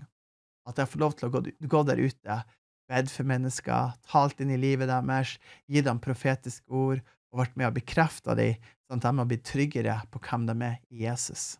At 0.68 0.80
jeg 0.80 0.90
får 0.92 1.04
lov 1.04 1.20
til 1.20 1.28
å 1.28 1.44
gå 1.44 1.84
der 1.88 2.00
ute, 2.00 2.40
bedt 2.88 3.12
for 3.12 3.28
mennesker, 3.28 3.92
talt 4.08 4.40
inn 4.40 4.56
i 4.56 4.60
livet 4.60 4.88
deres, 4.88 5.36
gi 5.68 5.84
dem 5.84 6.00
profetiske 6.00 6.72
ord 6.72 7.04
og 7.34 7.42
vært 7.44 7.58
med 7.60 7.70
og 7.70 7.78
bekrefta 7.78 8.36
dem, 8.38 8.58
sånn 8.88 9.02
at 9.02 9.08
de 9.08 9.22
har 9.22 9.30
blitt 9.30 9.46
tryggere 9.48 9.98
på 10.12 10.22
hvem 10.24 10.48
de 10.48 10.56
er 10.70 10.78
i 10.90 11.04
Jesus. 11.06 11.58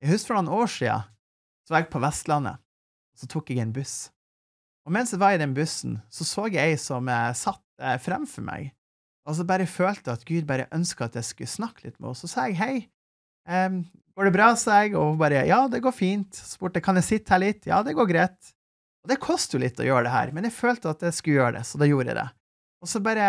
Jeg 0.00 0.14
husker 0.14 0.32
for 0.32 0.40
noen 0.40 0.60
år 0.62 0.70
siden 0.70 1.08
så 1.66 1.74
var 1.74 1.82
jeg 1.82 1.92
på 1.92 2.02
Vestlandet, 2.02 2.60
og 2.60 3.22
så 3.22 3.28
tok 3.30 3.50
jeg 3.52 3.62
en 3.62 3.74
buss. 3.74 3.96
Og 4.88 4.94
mens 4.96 5.12
jeg 5.12 5.20
var 5.20 5.36
i 5.36 5.40
den 5.40 5.52
bussen, 5.54 5.98
så 6.10 6.24
så 6.26 6.46
jeg 6.48 6.72
ei 6.72 6.78
som 6.80 7.08
eh, 7.12 7.32
satt 7.36 7.62
eh, 7.82 7.98
fremfor 8.00 8.46
meg, 8.46 8.70
og 9.28 9.36
så 9.36 9.44
bare 9.46 9.68
følte 9.68 10.14
at 10.14 10.24
Gud 10.26 10.48
bare 10.48 10.70
ønska 10.74 11.06
at 11.06 11.18
jeg 11.18 11.28
skulle 11.28 11.52
snakke 11.52 11.84
litt 11.86 11.98
med 11.98 12.08
henne. 12.10 12.18
Så 12.18 12.30
sa 12.30 12.46
jeg 12.48 12.56
hei, 12.58 12.74
um, 13.46 13.82
går 14.16 14.30
det 14.30 14.34
bra, 14.34 14.48
sa 14.58 14.80
jeg, 14.82 14.96
og 14.98 15.12
hun 15.12 15.20
bare 15.20 15.44
ja, 15.46 15.60
det 15.70 15.82
går 15.84 15.94
fint. 15.94 16.32
Så 16.34 16.56
spurte 16.56 16.80
jeg 16.80 16.86
kan 16.88 16.98
jeg 16.98 17.06
sitte 17.06 17.36
her 17.36 17.44
litt, 17.44 17.68
ja, 17.68 17.82
det 17.86 17.94
går 17.98 18.08
greit. 18.10 18.54
Og 19.04 19.12
det 19.12 19.20
koster 19.22 19.58
jo 19.58 19.64
litt 19.64 19.80
å 19.80 19.86
gjøre 19.86 20.08
det 20.08 20.14
her, 20.16 20.32
men 20.36 20.48
jeg 20.48 20.56
følte 20.56 20.90
at 20.92 21.04
jeg 21.06 21.16
skulle 21.16 21.38
gjøre 21.38 21.58
det, 21.60 21.66
så 21.68 21.80
da 21.80 21.88
gjorde 21.88 22.12
jeg 22.12 22.18
det. 22.18 22.28
Og 22.80 22.88
så 22.88 23.00
bare 23.04 23.24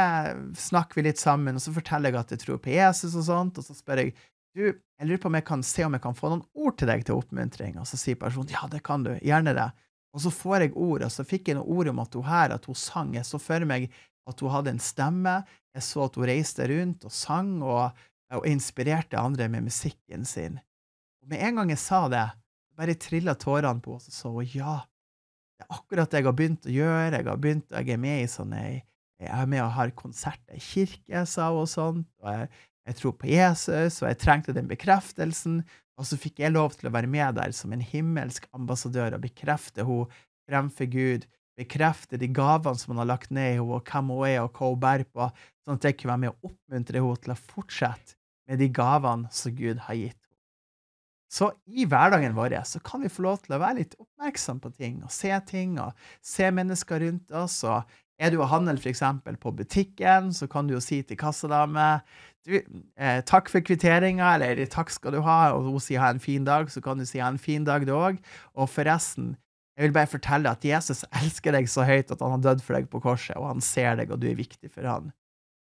snakker 0.55 1.00
vi 1.00 1.10
litt 1.10 1.20
sammen, 1.20 1.58
og 1.58 1.63
så 1.63 1.74
forteller 1.75 2.13
jeg 2.13 2.22
at 2.22 2.34
jeg 2.36 2.43
tror 2.46 2.60
på 2.63 2.72
Jesus 2.72 3.15
og 3.20 3.25
sånt, 3.27 3.60
og 3.60 3.67
så 3.67 3.75
spør 3.75 4.05
jeg 4.05 4.13
du, 4.55 4.65
jeg 4.67 5.08
lurer 5.08 5.20
på 5.24 5.29
om 5.29 5.38
jeg 5.38 5.48
kan 5.48 5.62
se 5.63 5.84
om 5.88 5.96
jeg 5.96 6.03
kan 6.03 6.15
få 6.15 6.31
noen 6.31 6.43
ord 6.60 6.75
til 6.79 6.89
deg 6.91 7.05
til 7.08 7.15
oppmuntring, 7.15 7.77
og 7.79 7.88
så 7.88 8.00
sier 8.00 8.20
personen 8.20 8.51
ja, 8.51 8.65
det 8.72 8.81
kan 8.84 9.05
du, 9.05 9.13
gjerne 9.24 9.53
det. 9.55 9.70
Og 10.12 10.24
så 10.25 10.31
får 10.36 10.65
jeg 10.65 10.74
ord, 10.75 11.05
og 11.08 11.13
så 11.13 11.24
fikk 11.27 11.48
jeg 11.48 11.58
noen 11.58 11.72
ord 11.72 11.91
om 11.93 12.01
at 12.03 12.17
hun 12.17 12.27
her, 12.27 12.55
at 12.58 12.67
hun 12.67 12.77
sang, 12.77 13.13
jeg 13.15 13.27
så 13.27 13.39
for 13.39 13.63
meg 13.67 13.88
at 14.27 14.43
hun 14.43 14.51
hadde 14.51 14.74
en 14.75 14.84
stemme, 14.84 15.38
jeg 15.72 15.88
så 15.88 16.03
at 16.03 16.20
hun 16.20 16.27
reiste 16.27 16.67
rundt 16.67 17.08
og 17.08 17.15
sang 17.15 17.53
og, 17.63 18.03
og 18.36 18.48
inspirerte 18.48 19.20
andre 19.20 19.48
med 19.51 19.70
musikken 19.70 20.27
sin. 20.27 20.60
Og 21.24 21.31
med 21.31 21.43
en 21.48 21.62
gang 21.62 21.72
jeg 21.72 21.84
sa 21.84 22.03
det, 22.12 22.27
bare 22.75 23.00
trilla 23.00 23.38
tårene 23.39 23.84
på 23.84 23.96
oss, 23.96 24.12
og 24.12 24.17
så 24.17 24.34
ja, 24.58 24.77
det 25.55 25.67
er 25.67 25.75
akkurat 25.77 26.12
det 26.12 26.20
jeg 26.20 26.27
har 26.27 26.36
begynt 26.36 26.67
å 26.67 26.75
gjøre. 26.75 27.17
Jeg 27.20 27.27
har 27.27 27.39
begynt, 27.39 27.67
jeg 27.72 27.93
er 27.93 28.00
med 28.01 28.24
i 28.24 28.29
sånne 28.31 28.62
Jeg 29.21 29.31
er 29.37 29.49
med 29.49 29.61
og 29.63 29.73
har 29.75 29.93
konserter 29.97 30.57
i 30.57 30.63
kirke, 30.63 31.25
sa 31.29 31.51
hun 31.51 31.63
og 31.63 31.69
sånt, 31.69 32.07
og 32.23 32.31
jeg, 32.33 32.47
jeg 32.89 32.97
tror 32.97 33.13
på 33.21 33.29
Jesus, 33.29 33.99
og 34.01 34.09
jeg 34.09 34.19
trengte 34.23 34.55
den 34.57 34.69
bekreftelsen. 34.69 35.61
Og 35.99 36.07
så 36.09 36.17
fikk 36.17 36.41
jeg 36.41 36.55
lov 36.55 36.73
til 36.77 36.89
å 36.89 36.93
være 36.95 37.09
med 37.11 37.37
der 37.37 37.53
som 37.53 37.73
en 37.75 37.83
himmelsk 37.85 38.47
ambassadør 38.57 39.17
og 39.17 39.25
bekrefte 39.27 39.85
henne 39.85 40.23
fremfor 40.49 40.89
Gud, 40.91 41.27
bekrefte 41.59 42.17
de 42.19 42.27
gavene 42.33 42.79
som 42.79 42.95
han 42.95 43.03
har 43.03 43.11
lagt 43.13 43.29
ned 43.31 43.51
i 43.51 43.59
henne, 43.59 43.67
og 43.77 43.85
hvem 43.85 44.09
hun 44.09 44.25
er, 44.27 44.39
og 44.41 44.57
hva 44.57 44.71
hun 44.71 44.81
bærer 44.81 45.05
på, 45.05 45.27
sånn 45.61 45.77
at 45.77 45.85
jeg 45.87 45.99
kunne 45.99 46.15
være 46.15 46.23
med 46.23 46.33
å 46.33 46.49
oppmuntre 46.49 47.03
henne 47.03 47.21
til 47.21 47.35
å 47.35 47.39
fortsette 47.53 48.17
med 48.49 48.59
de 48.63 48.71
gavene 48.73 49.31
som 49.35 49.55
Gud 49.55 49.85
har 49.85 49.99
gitt 49.99 50.17
henne. 50.17 50.17
Så 51.31 51.47
i 51.71 51.85
hverdagen 51.87 52.33
vår 52.35 52.57
så 52.67 52.81
kan 52.83 53.05
vi 53.05 53.11
få 53.11 53.23
lov 53.23 53.37
til 53.45 53.55
å 53.55 53.61
være 53.61 53.77
litt 53.77 53.93
oppmerksom 53.95 54.57
på 54.59 54.73
ting, 54.75 54.97
og 55.05 55.13
se 55.15 55.31
ting, 55.47 55.77
og 55.79 55.95
se 56.19 56.49
mennesker 56.51 56.99
rundt 57.05 57.31
oss. 57.31 57.61
og 57.63 57.87
er 58.20 58.32
du 58.32 58.39
og 58.41 58.50
handler 58.51 58.77
f.eks. 58.77 59.03
på 59.41 59.53
butikken, 59.56 60.34
så 60.34 60.48
kan 60.48 60.68
du 60.68 60.75
jo 60.75 60.84
si 60.84 61.01
til 61.01 61.18
kassadame 61.18 62.01
du, 62.46 62.56
eh, 62.98 63.22
'Takk 63.22 63.50
for 63.50 63.62
kvitteringa', 63.62 64.34
eller 64.36 64.65
'Takk 64.65 64.89
skal 64.89 65.13
du 65.13 65.22
ha', 65.22 65.53
og 65.53 65.63
hun 65.63 65.80
sier 65.80 66.00
'Ha 66.00 66.10
en 66.10 66.20
fin 66.20 66.46
dag', 66.46 66.72
så 66.72 66.82
kan 66.82 66.98
du 66.98 67.06
si 67.06 67.20
'Ha 67.20 67.30
en 67.30 67.38
fin 67.38 67.63
dag', 67.63 67.86
du 67.86 67.94
òg. 67.94 68.18
Og 68.56 68.70
forresten, 68.70 69.38
jeg 69.77 69.84
vil 69.84 69.94
bare 69.94 70.08
fortelle 70.08 70.50
at 70.50 70.65
Jesus 70.65 71.06
elsker 71.13 71.51
deg 71.51 71.70
så 71.70 71.86
høyt 71.86 72.12
at 72.12 72.20
han 72.20 72.32
har 72.32 72.41
dødd 72.41 72.62
for 72.62 72.74
deg 72.74 72.89
på 72.89 73.00
korset, 73.00 73.38
og 73.38 73.48
han 73.48 73.62
ser 73.62 73.96
deg, 73.96 74.12
og 74.12 74.20
du 74.20 74.27
er 74.27 74.36
viktig 74.36 74.72
for 74.72 74.82
han 74.82 75.12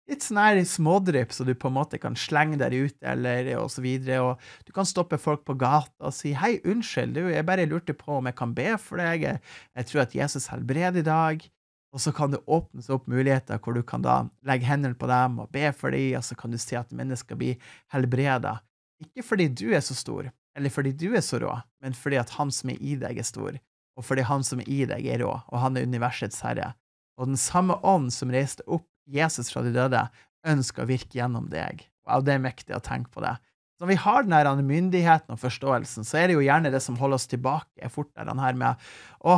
litt 0.10 0.26
sånn 0.26 0.66
smådrypp 0.66 1.34
så 1.34 1.46
du 1.46 1.54
på 1.58 1.70
en 1.70 1.78
måte 1.78 2.00
kan 2.02 2.18
slenge 2.18 2.58
der 2.58 2.74
ute, 2.74 3.04
eller 3.06 3.52
og 3.60 3.70
så 3.74 3.84
videre, 3.86 4.22
og 4.26 4.66
du 4.66 4.74
kan 4.76 4.88
stoppe 4.88 5.20
folk 5.22 5.46
på 5.46 5.58
gata 5.60 6.10
og 6.10 6.14
si 6.14 6.34
'Hei, 6.34 6.60
unnskyld, 6.66 7.14
du, 7.14 7.28
jeg 7.30 7.46
bare 7.46 7.70
lurte 7.70 7.94
på 7.94 8.18
om 8.18 8.26
jeg 8.26 8.36
kan 8.36 8.56
be 8.56 8.78
for 8.78 8.98
deg, 8.98 9.40
jeg 9.76 9.86
tror 9.86 10.02
at 10.02 10.16
Jesus 10.16 10.48
helbreder 10.48 11.00
i 11.00 11.06
dag', 11.06 11.50
og 11.94 12.02
så 12.04 12.14
kan 12.14 12.34
det 12.34 12.42
åpnes 12.46 12.90
opp 12.94 13.08
muligheter 13.10 13.58
hvor 13.64 13.74
du 13.74 13.82
kan 13.86 14.04
da 14.06 14.22
legge 14.46 14.68
hendene 14.70 14.98
på 14.98 15.10
dem 15.10 15.40
og 15.42 15.50
be 15.54 15.72
for 15.74 15.96
dem, 15.96 16.20
og 16.20 16.26
så 16.26 16.38
kan 16.38 16.54
du 16.54 16.60
si 16.62 16.78
at 16.78 16.94
mennesker 16.96 17.40
blir 17.40 17.58
helbreda. 17.94 18.60
Ikke 19.02 19.26
fordi 19.26 19.48
du 19.50 19.70
er 19.74 19.82
så 19.86 19.96
stor, 19.98 20.30
eller 20.58 20.74
fordi 20.74 20.94
du 20.94 21.10
er 21.16 21.24
så 21.26 21.40
rå, 21.42 21.56
men 21.82 21.96
fordi 21.98 22.20
at 22.22 22.36
han 22.38 22.54
som 22.54 22.70
er 22.74 22.80
i 22.84 22.96
deg, 23.00 23.18
er 23.18 23.28
stor, 23.28 23.58
og 23.98 24.06
fordi 24.06 24.28
han 24.28 24.46
som 24.46 24.62
er 24.62 24.70
i 24.70 24.84
deg, 24.90 25.08
er 25.08 25.24
rå, 25.24 25.34
og 25.48 25.62
han 25.64 25.78
er 25.80 25.88
universets 25.88 26.44
herre. 26.46 26.74
Og 27.20 27.32
den 27.32 27.40
samme 27.40 27.76
ånd 27.84 28.12
som 28.16 28.32
reiste 28.32 28.64
opp 28.68 28.88
Jesus 29.10 29.50
fra 29.52 29.64
de 29.66 29.74
døde 29.76 30.06
ønsker 30.48 30.86
å 30.86 30.90
virke 30.90 31.18
gjennom 31.18 31.50
deg. 31.52 31.84
Wow, 32.08 32.22
det 32.24 32.38
er 32.38 32.44
mektig 32.44 32.76
å 32.78 32.84
tenke 32.84 33.12
på 33.16 33.24
det. 33.26 33.36
Så 33.80 33.86
når 33.86 33.92
vi 33.94 34.02
har 34.04 34.26
den 34.28 34.68
myndigheten 34.68 35.36
og 35.36 35.40
forståelsen, 35.40 36.04
så 36.08 36.20
er 36.20 36.28
det 36.28 36.36
jo 36.36 36.44
gjerne 36.44 36.72
det 36.72 36.82
som 36.84 36.98
holder 37.00 37.20
oss 37.20 37.30
tilbake, 37.32 37.72
er 37.80 37.92
fort 37.92 38.12
den 38.16 38.42
her 38.44 38.58
med 38.60 38.90
å, 39.24 39.38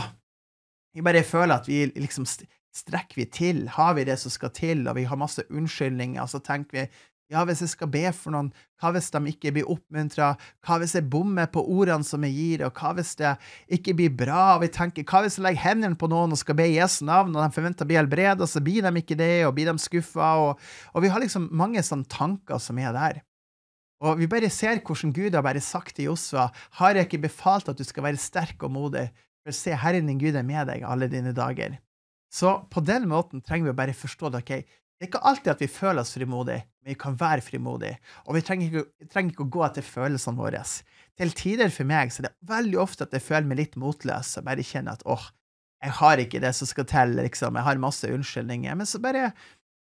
vi 0.93 1.05
bare 1.05 1.23
føler 1.23 1.55
at 1.57 1.69
vi 1.69 1.85
liksom 1.95 2.27
strekker 2.27 3.19
vi 3.19 3.27
til, 3.31 3.65
har 3.69 3.95
vi 3.97 4.07
det 4.07 4.17
som 4.19 4.31
skal 4.31 4.51
til, 4.55 4.85
og 4.87 4.95
vi 4.95 5.07
har 5.07 5.19
masse 5.19 5.43
unnskyldninger, 5.49 6.21
og 6.21 6.29
så 6.31 6.39
tenker 6.43 6.77
vi 6.77 6.85
ja, 7.31 7.45
hvis 7.47 7.61
jeg 7.63 7.71
skal 7.71 7.87
be 7.87 8.03
for 8.11 8.33
noen, 8.35 8.49
hva 8.81 8.89
hvis 8.91 9.07
de 9.13 9.21
ikke 9.31 9.53
blir 9.55 9.69
oppmuntra? 9.71 10.33
Hva 10.65 10.75
hvis 10.81 10.97
jeg 10.97 11.07
bommer 11.07 11.47
på 11.47 11.63
ordene 11.63 12.03
som 12.03 12.25
jeg 12.27 12.35
gir, 12.35 12.63
og 12.67 12.75
hva 12.75 12.91
hvis 12.97 13.13
det 13.21 13.31
ikke 13.77 13.95
blir 14.01 14.11
bra? 14.19 14.57
Og 14.57 14.65
vi 14.65 14.71
tenker, 14.75 15.05
hva 15.07 15.21
hvis 15.23 15.39
jeg 15.39 15.45
legger 15.45 15.63
hendene 15.63 15.99
på 15.99 16.09
noen 16.11 16.35
og 16.35 16.41
skal 16.41 16.57
be 16.59 16.67
i 16.67 16.75
Jesu 16.75 17.05
navn, 17.07 17.31
og 17.31 17.45
de 17.45 17.55
forventer 17.55 17.87
å 17.87 17.91
bli 17.91 17.99
helbreda, 18.01 18.47
så 18.49 18.59
blir 18.63 18.83
de 18.83 18.91
ikke 18.99 19.15
det, 19.19 19.31
og 19.47 19.55
blir 19.55 19.71
de 19.71 19.79
skuffa? 19.79 20.33
Og, 20.43 20.67
og, 20.91 20.99
vi 21.05 21.13
har 21.13 21.23
liksom 21.23 21.47
mange 21.55 21.83
sånne 21.87 22.11
tanker 22.11 22.59
som 22.59 22.83
er 22.83 22.91
der. 22.97 23.23
Og 24.03 24.19
vi 24.19 24.27
bare 24.27 24.51
ser 24.51 24.81
hvordan 24.83 25.15
Gud 25.15 25.37
har 25.37 25.45
bare 25.45 25.63
sagt 25.63 25.95
til 25.95 26.09
Josva, 26.09 26.49
har 26.81 26.97
jeg 26.97 27.07
ikke 27.07 27.29
befalt 27.29 27.71
at 27.71 27.79
du 27.79 27.87
skal 27.87 28.09
være 28.09 28.19
sterk 28.19 28.65
og 28.65 28.75
modig, 28.75 29.07
for 29.45 29.55
se, 29.55 29.73
Herren 29.77 30.09
din 30.09 30.19
Gud 30.21 30.37
er 30.37 30.45
med 30.47 30.69
deg 30.69 30.85
alle 30.87 31.09
dine 31.11 31.33
dager. 31.35 31.79
Så 32.31 32.61
på 32.71 32.83
den 32.85 33.09
måten 33.11 33.43
trenger 33.43 33.69
vi 33.69 33.73
å 33.73 33.79
bare 33.81 33.97
forstå 33.97 34.31
det, 34.31 34.43
ok, 34.43 34.77
det 35.01 35.07
er 35.07 35.09
ikke 35.09 35.23
alltid 35.25 35.51
at 35.55 35.61
vi 35.63 35.67
føler 35.71 36.03
oss 36.03 36.13
frimodige, 36.13 36.61
men 36.81 36.93
vi 36.93 36.95
kan 37.01 37.15
være 37.17 37.41
frimodige. 37.41 37.97
Og 38.29 38.37
vi 38.37 38.43
trenger 38.45 38.67
ikke, 38.69 39.07
trenger 39.09 39.33
ikke 39.33 39.47
å 39.47 39.53
gå 39.55 39.63
etter 39.65 39.85
følelsene 39.85 40.37
våre. 40.37 40.61
Til 41.17 41.33
tider 41.37 41.73
for 41.73 41.89
meg 41.89 42.13
så 42.13 42.21
er 42.21 42.27
det 42.29 42.51
veldig 42.51 42.77
ofte 42.83 43.07
at 43.07 43.15
jeg 43.17 43.25
føler 43.25 43.49
meg 43.49 43.59
litt 43.63 43.79
motløs 43.81 44.35
og 44.37 44.45
bare 44.45 44.65
kjenner 44.65 44.99
at 44.99 45.07
åh, 45.09 45.25
jeg 45.81 45.95
har 45.97 46.21
ikke 46.21 46.43
det 46.43 46.51
som 46.53 46.69
skal 46.69 46.85
til, 46.85 47.15
liksom. 47.17 47.57
Jeg 47.57 47.65
har 47.65 47.81
masse 47.81 48.11
unnskyldninger. 48.13 48.77
Men 48.77 48.85
så 48.85 49.01
bare 49.01 49.31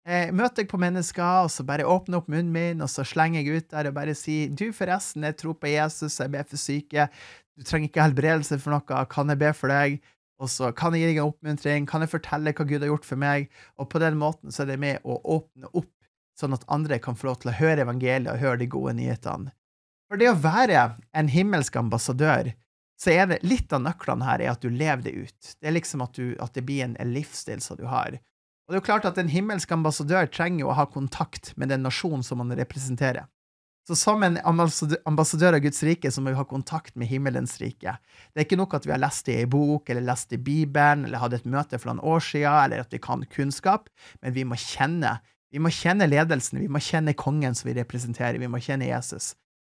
eh, 0.06 0.30
møter 0.30 0.62
jeg 0.62 0.70
på 0.70 0.78
mennesker, 0.78 1.48
og 1.48 1.50
så 1.50 1.66
bare 1.66 1.86
åpner 1.90 2.20
opp 2.20 2.30
munnen 2.30 2.54
min, 2.54 2.84
og 2.84 2.90
så 2.92 3.02
slenger 3.02 3.42
jeg 3.42 3.58
ut 3.58 3.72
der 3.74 3.90
og 3.90 3.98
bare 3.98 4.14
sier 4.14 4.54
du, 4.54 4.68
forresten, 4.76 5.26
jeg 5.26 5.38
tror 5.42 5.58
på 5.58 5.72
Jesus, 5.72 6.20
jeg 6.22 6.30
ber 6.30 6.46
for 6.46 6.62
syke, 6.62 7.08
du 7.58 7.66
trenger 7.66 7.90
ikke 7.90 8.06
helbredelse 8.06 8.60
for 8.62 8.74
noe, 8.74 9.04
kan 9.10 9.32
jeg 9.32 9.40
be 9.40 9.52
for 9.56 9.72
deg? 9.72 9.98
Og 10.38 10.50
så 10.52 10.70
kan 10.76 10.94
jeg 10.94 11.02
gi 11.02 11.10
deg 11.10 11.20
en 11.20 11.32
oppmuntring, 11.32 11.86
kan 11.90 12.04
jeg 12.04 12.12
fortelle 12.12 12.54
hva 12.54 12.66
Gud 12.68 12.84
har 12.84 12.92
gjort 12.92 13.06
for 13.08 13.18
meg? 13.18 13.48
Og 13.82 13.88
på 13.90 14.00
den 14.02 14.18
måten 14.20 14.54
så 14.54 14.62
er 14.62 14.72
det 14.72 14.78
med 14.82 15.02
å 15.02 15.18
åpne 15.38 15.70
opp, 15.72 15.90
sånn 16.38 16.54
at 16.54 16.66
andre 16.70 17.00
kan 17.02 17.18
få 17.18 17.32
lov 17.32 17.40
til 17.42 17.50
å 17.50 17.56
høre 17.58 17.82
evangeliet 17.82 18.30
og 18.30 18.42
høre 18.42 18.60
de 18.62 18.70
gode 18.70 18.94
nyhetene. 19.00 19.50
For 20.08 20.20
det 20.20 20.30
å 20.30 20.38
være 20.40 20.84
en 21.18 21.28
himmelsk 21.28 21.74
ambassadør, 21.76 22.52
så 22.98 23.12
er 23.12 23.28
det 23.30 23.42
litt 23.46 23.72
av 23.74 23.82
nøklene 23.84 24.26
her 24.26 24.42
er 24.42 24.52
at 24.54 24.62
du 24.62 24.70
lever 24.70 25.04
det 25.04 25.14
ut. 25.14 25.50
Det 25.58 25.68
er 25.68 25.74
liksom 25.76 26.02
at, 26.02 26.16
du, 26.16 26.32
at 26.42 26.54
det 26.56 26.64
blir 26.66 26.86
en, 26.86 26.96
livsstil 27.12 27.60
som 27.62 27.78
du 27.78 27.84
har. 27.90 28.16
Og 28.66 28.72
det 28.72 28.78
er 28.78 28.80
jo 28.80 28.88
klart 28.88 29.06
at 29.10 29.18
en 29.20 29.30
himmelsk 29.30 29.70
ambassadør 29.74 30.30
trenger 30.30 30.66
å 30.66 30.76
ha 30.78 30.86
kontakt 30.90 31.52
med 31.56 31.70
den 31.72 31.84
nasjonen 31.86 32.24
som 32.26 32.40
man 32.42 32.54
representerer. 32.58 33.28
Så 33.88 33.96
som 33.96 34.20
en 34.22 34.34
ambassadør 34.44 35.54
av 35.56 35.62
Guds 35.64 35.78
rike 35.86 36.10
så 36.12 36.20
må 36.20 36.34
vi 36.34 36.36
ha 36.36 36.44
kontakt 36.44 36.92
med 37.00 37.08
himmelens 37.08 37.54
rike. 37.56 37.94
Det 38.34 38.42
er 38.42 38.44
ikke 38.44 38.58
nok 38.60 38.74
at 38.76 38.84
vi 38.84 38.92
har 38.92 39.00
lest 39.00 39.24
det 39.24 39.38
i 39.38 39.46
ei 39.46 39.48
bok, 39.48 39.88
eller 39.88 40.04
lest 40.04 40.28
det 40.28 40.42
i 40.42 40.44
Bibelen, 40.44 41.06
eller 41.06 41.22
hadde 41.22 41.38
et 41.40 41.48
møte 41.48 41.80
for 41.80 41.88
noen 41.88 42.02
år 42.04 42.20
siden, 42.26 42.52
eller 42.66 42.84
at 42.84 42.92
vi 42.92 43.00
kan 43.00 43.24
kunnskap, 43.32 43.88
men 44.20 44.36
vi 44.36 44.44
må 44.44 44.58
kjenne. 44.60 45.14
Vi 45.48 45.62
må 45.64 45.72
kjenne 45.72 46.04
ledelsen, 46.04 46.60
vi 46.60 46.68
må 46.68 46.82
kjenne 46.84 47.16
kongen 47.16 47.56
som 47.56 47.70
vi 47.70 47.78
representerer, 47.78 48.36
vi 48.36 48.52
må 48.52 48.60
kjenne 48.60 48.90
Jesus. 48.90 49.32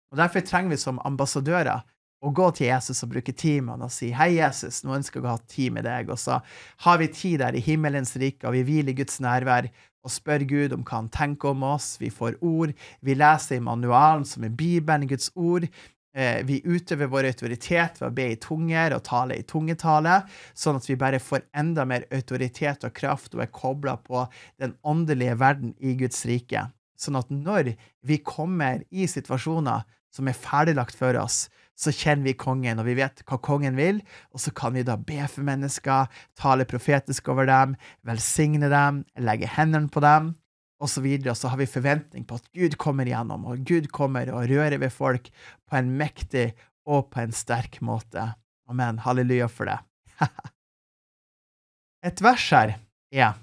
Og 0.09 0.17
Derfor 0.17 0.41
trenger 0.41 0.73
vi 0.73 0.81
som 0.81 0.97
ambassadører 1.05 1.85
å 2.19 2.31
gå 2.35 2.49
til 2.57 2.71
Jesus 2.71 3.03
og 3.05 3.13
bruke 3.13 3.31
tid 3.37 3.61
med 3.61 3.75
han 3.75 3.85
og 3.85 3.93
si 3.93 4.09
hei, 4.15 4.31
Jesus, 4.39 4.81
nå 4.83 4.97
ønsker 4.97 5.21
jeg 5.21 5.27
å 5.27 5.35
ha 5.37 5.39
tid 5.53 5.75
med 5.77 5.85
deg. 5.87 6.09
Og 6.09 6.17
så 6.19 6.41
har 6.87 6.97
vi 6.99 7.13
tid 7.13 7.43
der 7.43 7.55
i 7.55 7.61
himmelens 7.63 8.17
rike, 8.19 8.47
og 8.49 8.57
vi 8.57 8.65
hviler 8.67 8.91
i 8.91 8.97
Guds 8.97 9.21
nærvær 9.23 9.69
og 10.05 10.13
spør 10.13 10.45
Gud 10.47 10.75
om 10.75 10.83
hva 10.83 11.01
han 11.01 11.11
tenker 11.13 11.53
om 11.53 11.63
oss. 11.67 11.93
Vi 12.01 12.11
får 12.13 12.39
ord. 12.45 12.73
Vi 13.05 13.15
leser 13.17 13.57
i 13.57 13.63
manualen, 13.63 14.25
som 14.27 14.45
er 14.47 14.53
Bibelen, 14.55 15.07
Guds 15.09 15.31
ord. 15.35 15.67
Eh, 16.15 16.39
vi 16.47 16.57
utøver 16.65 17.09
vår 17.11 17.27
autoritet 17.29 17.99
ved 18.01 18.07
å 18.07 18.15
be 18.15 18.25
i 18.31 18.39
tunger 18.41 18.95
og 18.95 19.03
tale 19.05 19.37
i 19.37 19.45
tungetale, 19.45 20.23
sånn 20.57 20.79
at 20.79 20.87
vi 20.89 20.97
bare 20.99 21.21
får 21.21 21.45
enda 21.61 21.85
mer 21.85 22.07
autoritet 22.15 22.83
og 22.87 22.95
kraft 22.97 23.37
og 23.37 23.43
er 23.45 23.53
kobla 23.53 23.93
på 24.01 24.25
den 24.61 24.73
åndelige 24.81 25.37
verden 25.39 25.75
i 25.77 25.93
Guds 25.99 26.25
rike. 26.29 26.65
Sånn 26.99 27.19
at 27.19 27.29
når 27.31 27.75
vi 28.01 28.17
kommer 28.25 28.81
i 28.89 29.05
situasjoner 29.07 29.85
som 30.11 30.27
er 30.27 30.37
ferdiglagt 30.37 30.97
for 30.97 31.15
oss, 31.21 31.45
så 31.79 31.93
kjenner 31.95 32.27
vi 32.27 32.35
kongen, 32.39 32.81
og 32.81 32.87
vi 32.89 32.97
vet 32.97 33.23
hva 33.23 33.39
kongen 33.43 33.77
vil, 33.79 34.01
og 34.35 34.43
så 34.43 34.51
kan 34.55 34.75
vi 34.75 34.83
da 34.87 34.97
be 34.99 35.21
for 35.31 35.47
mennesker, 35.47 36.09
tale 36.39 36.67
profetisk 36.67 37.31
over 37.31 37.47
dem, 37.47 37.77
velsigne 38.07 38.67
dem, 38.71 39.03
legge 39.23 39.47
hendene 39.55 39.91
på 39.91 40.03
dem, 40.03 40.33
og 40.79 40.91
så 40.91 41.03
videre, 41.03 41.33
og 41.33 41.39
så 41.39 41.51
har 41.51 41.59
vi 41.59 41.67
forventning 41.67 42.25
på 42.27 42.39
at 42.39 42.47
Gud 42.55 42.77
kommer 42.79 43.07
igjennom, 43.07 43.47
og 43.47 43.63
Gud 43.67 43.89
kommer 43.95 44.31
og 44.31 44.47
rører 44.51 44.79
ved 44.79 44.91
folk 44.95 45.31
på 45.67 45.79
en 45.79 45.91
mektig 45.99 46.51
og 46.89 47.09
på 47.13 47.23
en 47.23 47.35
sterk 47.35 47.81
måte. 47.85 48.31
Amen. 48.69 49.01
Halleluja 49.03 49.49
for 49.51 49.69
det. 49.69 49.79
Et 52.07 52.23
vers 52.23 52.45
her 52.55 52.75
er 53.11 53.37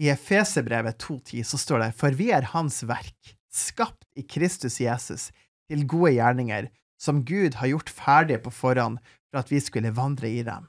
i 0.00 0.08
Efeserbrevet 0.08 0.96
2,10 1.02 1.44
så 1.46 1.60
står 1.60 1.84
det, 1.84 1.90
for 1.98 2.16
vi 2.16 2.30
er 2.34 2.48
Hans 2.54 2.80
verk, 2.88 3.34
skapt 3.52 4.08
i 4.16 4.24
Kristus 4.24 4.80
Jesus, 4.80 5.28
til 5.68 5.84
gode 5.88 6.14
gjerninger, 6.16 6.70
som 7.02 7.24
Gud 7.26 7.58
har 7.58 7.72
gjort 7.72 7.90
ferdig 7.90 8.38
på 8.44 8.52
forhånd 8.54 9.00
for 9.32 9.42
at 9.42 9.50
vi 9.50 9.60
skulle 9.62 9.94
vandre 9.96 10.30
i 10.30 10.44
dem. 10.46 10.68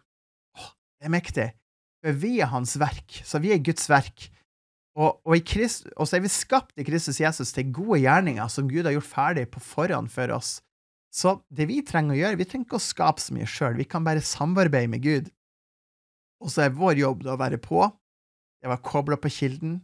Åh, 0.57 0.71
det 0.97 1.09
er 1.09 1.13
mektig. 1.13 1.49
For 2.03 2.17
vi 2.19 2.39
er 2.41 2.51
Hans 2.51 2.75
verk, 2.81 3.21
så 3.23 3.39
vi 3.43 3.53
er 3.53 3.61
Guds 3.63 3.85
verk. 3.91 4.27
Og, 4.93 5.21
og, 5.25 5.37
Christ, 5.49 5.87
og, 5.95 6.05
så 6.05 6.17
er 6.17 6.25
vi 6.25 6.31
skapt 6.31 6.77
i 6.77 6.85
Kristus 6.85 7.21
Jesus 7.21 7.53
til 7.55 7.71
gode 7.73 8.01
gjerninger 8.03 8.49
som 8.51 8.67
Gud 8.69 8.85
har 8.85 8.93
gjort 8.97 9.09
ferdig 9.09 9.47
på 9.53 9.61
forhånd 9.63 10.11
for 10.13 10.33
oss. 10.35 10.57
Så 11.13 11.37
det 11.53 11.67
vi 11.69 11.81
trenger 11.85 12.15
å 12.15 12.19
gjøre, 12.19 12.39
vi 12.41 12.47
trenger 12.49 12.67
ikke 12.67 12.79
å 12.79 12.83
skape 12.83 13.21
så 13.21 13.35
mye 13.35 13.49
sjøl, 13.49 13.77
vi 13.77 13.87
kan 13.89 14.05
bare 14.05 14.21
samarbeide 14.25 14.89
med 14.89 15.03
Gud. 15.05 15.29
Og 16.41 16.51
så 16.53 16.65
er 16.65 16.77
vår 16.77 16.99
jobb 17.01 17.25
å 17.29 17.37
være 17.39 17.59
på, 17.61 17.85
det 18.61 18.69
å 18.69 18.73
være 18.73 18.85
kobla 18.89 19.17
på 19.21 19.31
kilden, 19.33 19.77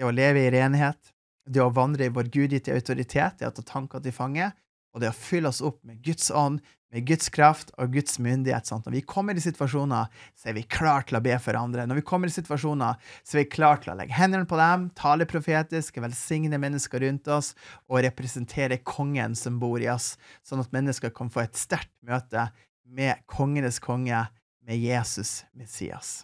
det 0.00 0.08
å 0.08 0.12
leve 0.14 0.46
i 0.46 0.52
renhet, 0.52 1.12
det 1.50 1.60
å 1.62 1.72
vandre 1.76 2.08
i 2.08 2.12
vår 2.14 2.30
gudgitte 2.32 2.74
autoritet, 2.74 3.40
det 3.40 3.48
å 3.48 3.54
ta 3.54 3.64
tanker 3.66 4.02
til 4.04 4.14
fange, 4.16 4.48
og 4.94 5.02
det 5.02 5.10
å 5.10 5.16
fylle 5.16 5.50
oss 5.50 5.62
opp 5.64 5.80
med 5.86 6.00
Guds 6.04 6.30
ånd, 6.34 6.60
med 6.90 7.06
Guds 7.06 7.30
kraft 7.30 7.70
og 7.78 7.92
Guds 7.94 8.18
myndighet. 8.22 8.66
Sant? 8.66 8.86
Når 8.86 8.96
vi 8.96 9.02
kommer 9.06 9.38
i 9.38 9.42
situasjoner, 9.42 10.08
så 10.34 10.50
er 10.50 10.56
vi 10.56 10.64
klare 10.66 11.06
til 11.06 11.20
å 11.20 11.22
be 11.22 11.36
for 11.42 11.58
andre. 11.58 11.84
Når 11.86 12.00
vi 12.00 12.06
kommer 12.08 12.30
i 12.30 12.34
situasjoner, 12.34 12.98
så 13.22 13.36
er 13.36 13.44
vi 13.44 13.52
klare 13.52 13.82
til 13.84 13.92
å 13.92 13.98
legge 14.00 14.16
hendene 14.18 14.48
på 14.50 14.58
dem, 14.58 14.88
tale 14.98 15.28
profetisk, 15.30 16.00
velsigne 16.02 16.58
mennesker 16.58 17.04
rundt 17.06 17.30
oss 17.30 17.52
og 17.86 18.02
representere 18.06 18.80
kongen 18.82 19.38
som 19.38 19.60
bor 19.62 19.78
i 19.82 19.90
oss, 19.92 20.16
sånn 20.42 20.64
at 20.64 20.74
mennesker 20.74 21.14
kan 21.14 21.30
få 21.30 21.44
et 21.44 21.58
sterkt 21.58 21.94
møte 22.06 22.48
med 22.90 23.22
kongenes 23.30 23.78
konge, 23.82 24.26
med 24.66 24.76
Jesus 24.76 25.40
Messias. 25.56 26.20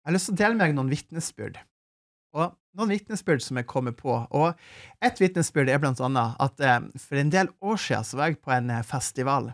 Jeg 0.00 0.08
har 0.08 0.14
lyst 0.16 0.30
til 0.30 0.36
å 0.36 0.40
dele 0.40 0.56
med 0.56 0.62
deg 0.64 0.76
noen 0.76 0.92
vitnesbyrd. 0.92 1.58
Og 2.36 2.52
noen 2.78 2.92
vitnesbyrd 2.94 3.42
som 3.42 3.58
jeg 3.58 3.68
kommer 3.70 3.94
på. 3.96 4.12
Og 4.30 4.52
et 5.02 5.22
vitnesbyrd 5.22 5.70
er 5.72 5.80
blant 5.82 6.02
annet 6.04 6.36
at 6.42 6.62
eh, 6.62 6.78
for 7.00 7.20
en 7.20 7.32
del 7.32 7.50
år 7.60 7.80
siden 7.80 8.06
så 8.06 8.20
var 8.20 8.30
jeg 8.30 8.42
på 8.44 8.54
en 8.54 8.70
eh, 8.74 8.86
festival. 8.86 9.50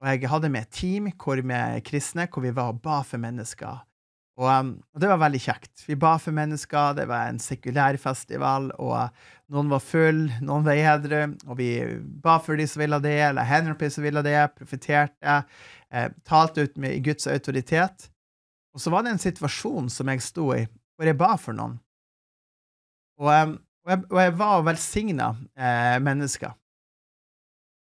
Og 0.00 0.08
jeg 0.08 0.32
hadde 0.32 0.50
med 0.50 0.66
et 0.66 0.74
team 0.74 1.10
hvor 1.20 1.42
med 1.46 1.84
kristne 1.86 2.26
hvor 2.32 2.44
vi 2.44 2.54
var 2.56 2.72
og 2.72 2.82
ba 2.82 3.02
for 3.06 3.20
mennesker. 3.22 3.84
Og, 4.40 4.46
um, 4.48 4.70
og, 4.94 5.00
det 5.02 5.08
var 5.10 5.20
veldig 5.20 5.40
kjekt. 5.42 5.82
Vi 5.84 5.98
ba 6.00 6.14
for 6.20 6.32
mennesker, 6.32 6.94
det 6.96 7.04
var 7.10 7.28
en 7.28 7.40
sekulær 7.42 7.98
festival, 8.00 8.70
og 8.80 9.10
noen 9.52 9.68
var 9.68 9.82
full, 9.84 10.22
noen 10.40 10.64
var 10.64 10.80
edru, 10.80 11.34
og 11.44 11.58
vi 11.58 11.74
ba 12.24 12.38
for 12.40 12.56
de 12.56 12.64
som 12.70 12.80
ville 12.80 13.02
det, 13.04 13.18
eller 13.26 13.44
hendene 13.44 13.76
på 13.76 13.84
de 13.84 13.92
som 13.92 14.06
ville 14.06 14.22
det, 14.24 14.38
profeterte, 14.56 15.42
eh, 15.92 16.08
talte 16.24 16.64
ut 16.64 16.80
med 16.80 17.04
Guds 17.04 17.28
autoritet. 17.28 18.08
Og 18.72 18.80
så 18.80 18.94
var 18.94 19.04
det 19.04 19.12
en 19.12 19.20
situasjon 19.20 19.92
som 19.92 20.08
jeg 20.08 20.24
sto 20.24 20.48
i, 20.56 20.64
hvor 20.96 21.10
jeg 21.10 21.20
ba 21.20 21.34
for 21.36 21.58
noen. 21.58 21.76
Og, 23.20 23.56
og, 23.86 24.18
jeg, 24.20 24.34
var 24.38 24.64
velsigna 24.64 25.30
eh, 25.58 25.96
mennesker. 26.02 26.54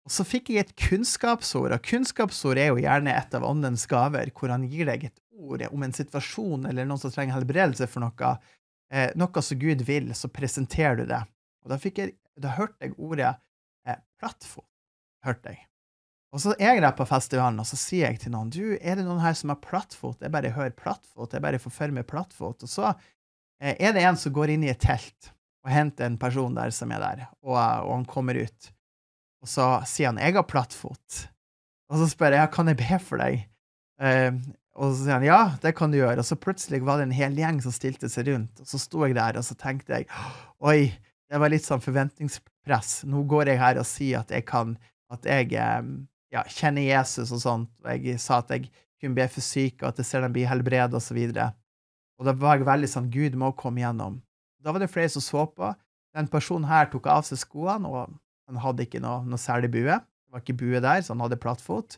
Og 0.08 0.13
så 0.13 0.25
fikk 0.25 0.50
jeg 0.50 0.66
et 0.66 0.74
kunnskapsord, 0.82 1.75
og 1.75 1.84
kunnskapsord 1.86 2.58
er 2.58 2.72
jo 2.72 2.82
gjerne 2.82 3.13
et 3.13 3.36
av 3.38 3.46
åndens 3.46 3.86
gaver, 3.90 4.32
hvor 4.34 4.50
han 4.54 4.66
gir 4.70 4.90
deg 4.90 5.06
et 5.12 5.20
ord 5.42 5.62
om 5.70 5.86
en 5.86 5.94
situasjon 5.94 6.66
eller 6.70 6.88
noen 6.90 7.01
som 7.01 7.13
trenger 7.13 7.38
helbredelse 7.38 7.88
for 7.90 8.04
noe, 8.04 8.34
eh, 8.94 9.12
noe 9.20 9.46
som 9.46 9.62
Gud 9.62 9.86
vil, 9.86 10.10
så 10.18 10.32
presenterer 10.34 11.04
du 11.04 11.06
det. 11.13 11.22
Og 11.62 11.74
da, 11.74 11.78
fikk 11.82 12.01
jeg, 12.01 12.16
da 12.42 12.56
hørte 12.58 12.88
jeg 12.88 12.98
ordet 12.98 13.36
eh, 13.86 14.01
plattfot. 14.18 14.66
hørte 15.25 15.54
jeg. 15.54 15.68
Og 16.32 16.40
så 16.40 16.54
er 16.56 16.78
jeg 16.78 16.82
der 16.86 16.96
på 16.96 17.06
festivalen, 17.06 17.60
og 17.60 17.68
så 17.68 17.78
sier 17.78 18.08
jeg 18.08 18.22
til 18.24 18.34
noen 18.34 18.50
du, 18.54 18.78
er 18.80 18.98
det 18.98 19.04
noen 19.06 19.22
her 19.22 19.36
som 19.38 19.51
har 19.51 19.60
plattfot? 19.62 20.22
Jeg 20.24 20.32
bare 20.34 20.54
hører 20.56 20.74
plattfot, 20.74 21.34
jeg 21.36 21.44
bare 21.44 21.60
får 21.60 21.74
for 21.75 21.94
meg 21.94 22.08
plattfot. 22.10 22.63
Og 22.63 22.72
så 22.72 22.94
er 23.62 23.94
det 23.94 24.03
en 24.03 24.18
som 24.18 24.34
går 24.34 24.56
inn 24.56 24.65
i 24.65 24.72
et 24.72 24.82
telt 24.82 25.32
og 25.62 25.70
henter 25.70 26.08
en 26.08 26.18
person 26.22 26.56
der 26.58 26.74
som 26.74 26.91
er 26.94 27.03
der, 27.03 27.27
og, 27.46 27.53
og 27.53 27.91
han 27.94 28.08
kommer 28.10 28.39
ut, 28.41 28.72
og 29.41 29.50
så 29.50 29.68
sier 29.89 30.10
han 30.10 30.18
'jeg 30.18 30.34
har 30.34 30.48
plattfot', 30.50 31.27
og 31.89 32.01
så 32.01 32.08
spør 32.10 32.34
jeg 32.34 32.51
'kan 32.51 32.68
jeg 32.68 32.77
be 32.77 33.00
for 33.00 33.22
deg'? 33.22 33.46
Uh, 34.01 34.34
og 34.74 34.96
så 34.96 35.03
sier 35.03 35.13
han 35.20 35.27
'ja, 35.27 35.58
det 35.62 35.75
kan 35.75 35.91
du 35.91 36.00
gjøre', 36.00 36.18
og 36.18 36.25
så 36.25 36.36
plutselig 36.36 36.82
var 36.82 36.98
det 36.98 37.10
en 37.10 37.20
hel 37.20 37.38
gjeng 37.38 37.62
som 37.62 37.72
stilte 37.72 38.10
seg 38.10 38.27
rundt, 38.27 38.60
og 38.60 38.68
så 38.68 38.80
sto 38.80 39.06
jeg 39.06 39.15
der, 39.15 39.38
og 39.38 39.46
så 39.46 39.53
tenkte 39.53 39.94
jeg 39.94 40.08
'oi', 40.60 40.98
det 41.30 41.39
var 41.39 41.50
litt 41.50 41.63
sånn 41.63 41.80
forventningspress. 41.80 43.06
Nå 43.06 43.24
går 43.24 43.53
jeg 43.53 43.60
her 43.60 43.77
og 43.80 43.86
sier 43.86 44.20
at 44.20 44.32
jeg 44.32 44.44
kan 44.46 44.77
at 45.12 45.25
jeg 45.25 45.51
ja, 46.32 46.44
kjenner 46.48 46.82
Jesus 46.82 47.32
og 47.32 47.41
sånt, 47.44 47.72
og 47.84 48.08
jeg 48.08 48.20
sa 48.20 48.39
at 48.39 48.51
jeg 48.51 48.70
kunne 49.01 49.18
be 49.18 49.27
for 49.27 49.44
syke, 49.44 49.84
og 49.84 49.91
at 49.91 50.01
jeg 50.01 50.08
ser 50.08 50.22
dem 50.22 50.36
bli 50.36 50.46
helbredet, 50.48 50.96
og 50.96 51.03
så 51.03 51.15
videre. 51.18 51.51
Og 52.22 52.28
da 52.28 52.36
var 52.38 52.62
veldig 52.62 52.90
sånn 52.90 53.10
Gud 53.10 53.34
må 53.40 53.50
komme 53.58 53.82
gjennom. 53.82 54.20
Da 54.62 54.70
var 54.70 54.84
det 54.84 54.92
flere 54.94 55.10
som 55.10 55.24
så 55.25 55.48
på. 55.50 55.72
Den 56.13 56.28
personen 56.30 56.68
her 56.70 56.86
tok 56.92 57.10
av 57.10 57.26
seg 57.26 57.39
skoene, 57.41 57.89
og 57.89 58.13
han 58.45 58.62
hadde 58.62 58.86
ikke 58.86 59.02
noe, 59.02 59.24
noe 59.26 59.41
særlig 59.41 59.72
bue. 59.74 59.98
Det 59.98 60.36
var 60.36 60.43
ikke 60.43 60.60
bue 60.60 60.82
der, 60.84 61.02
så 61.02 61.15
han 61.15 61.24
hadde 61.26 61.39
plattfot. 61.41 61.98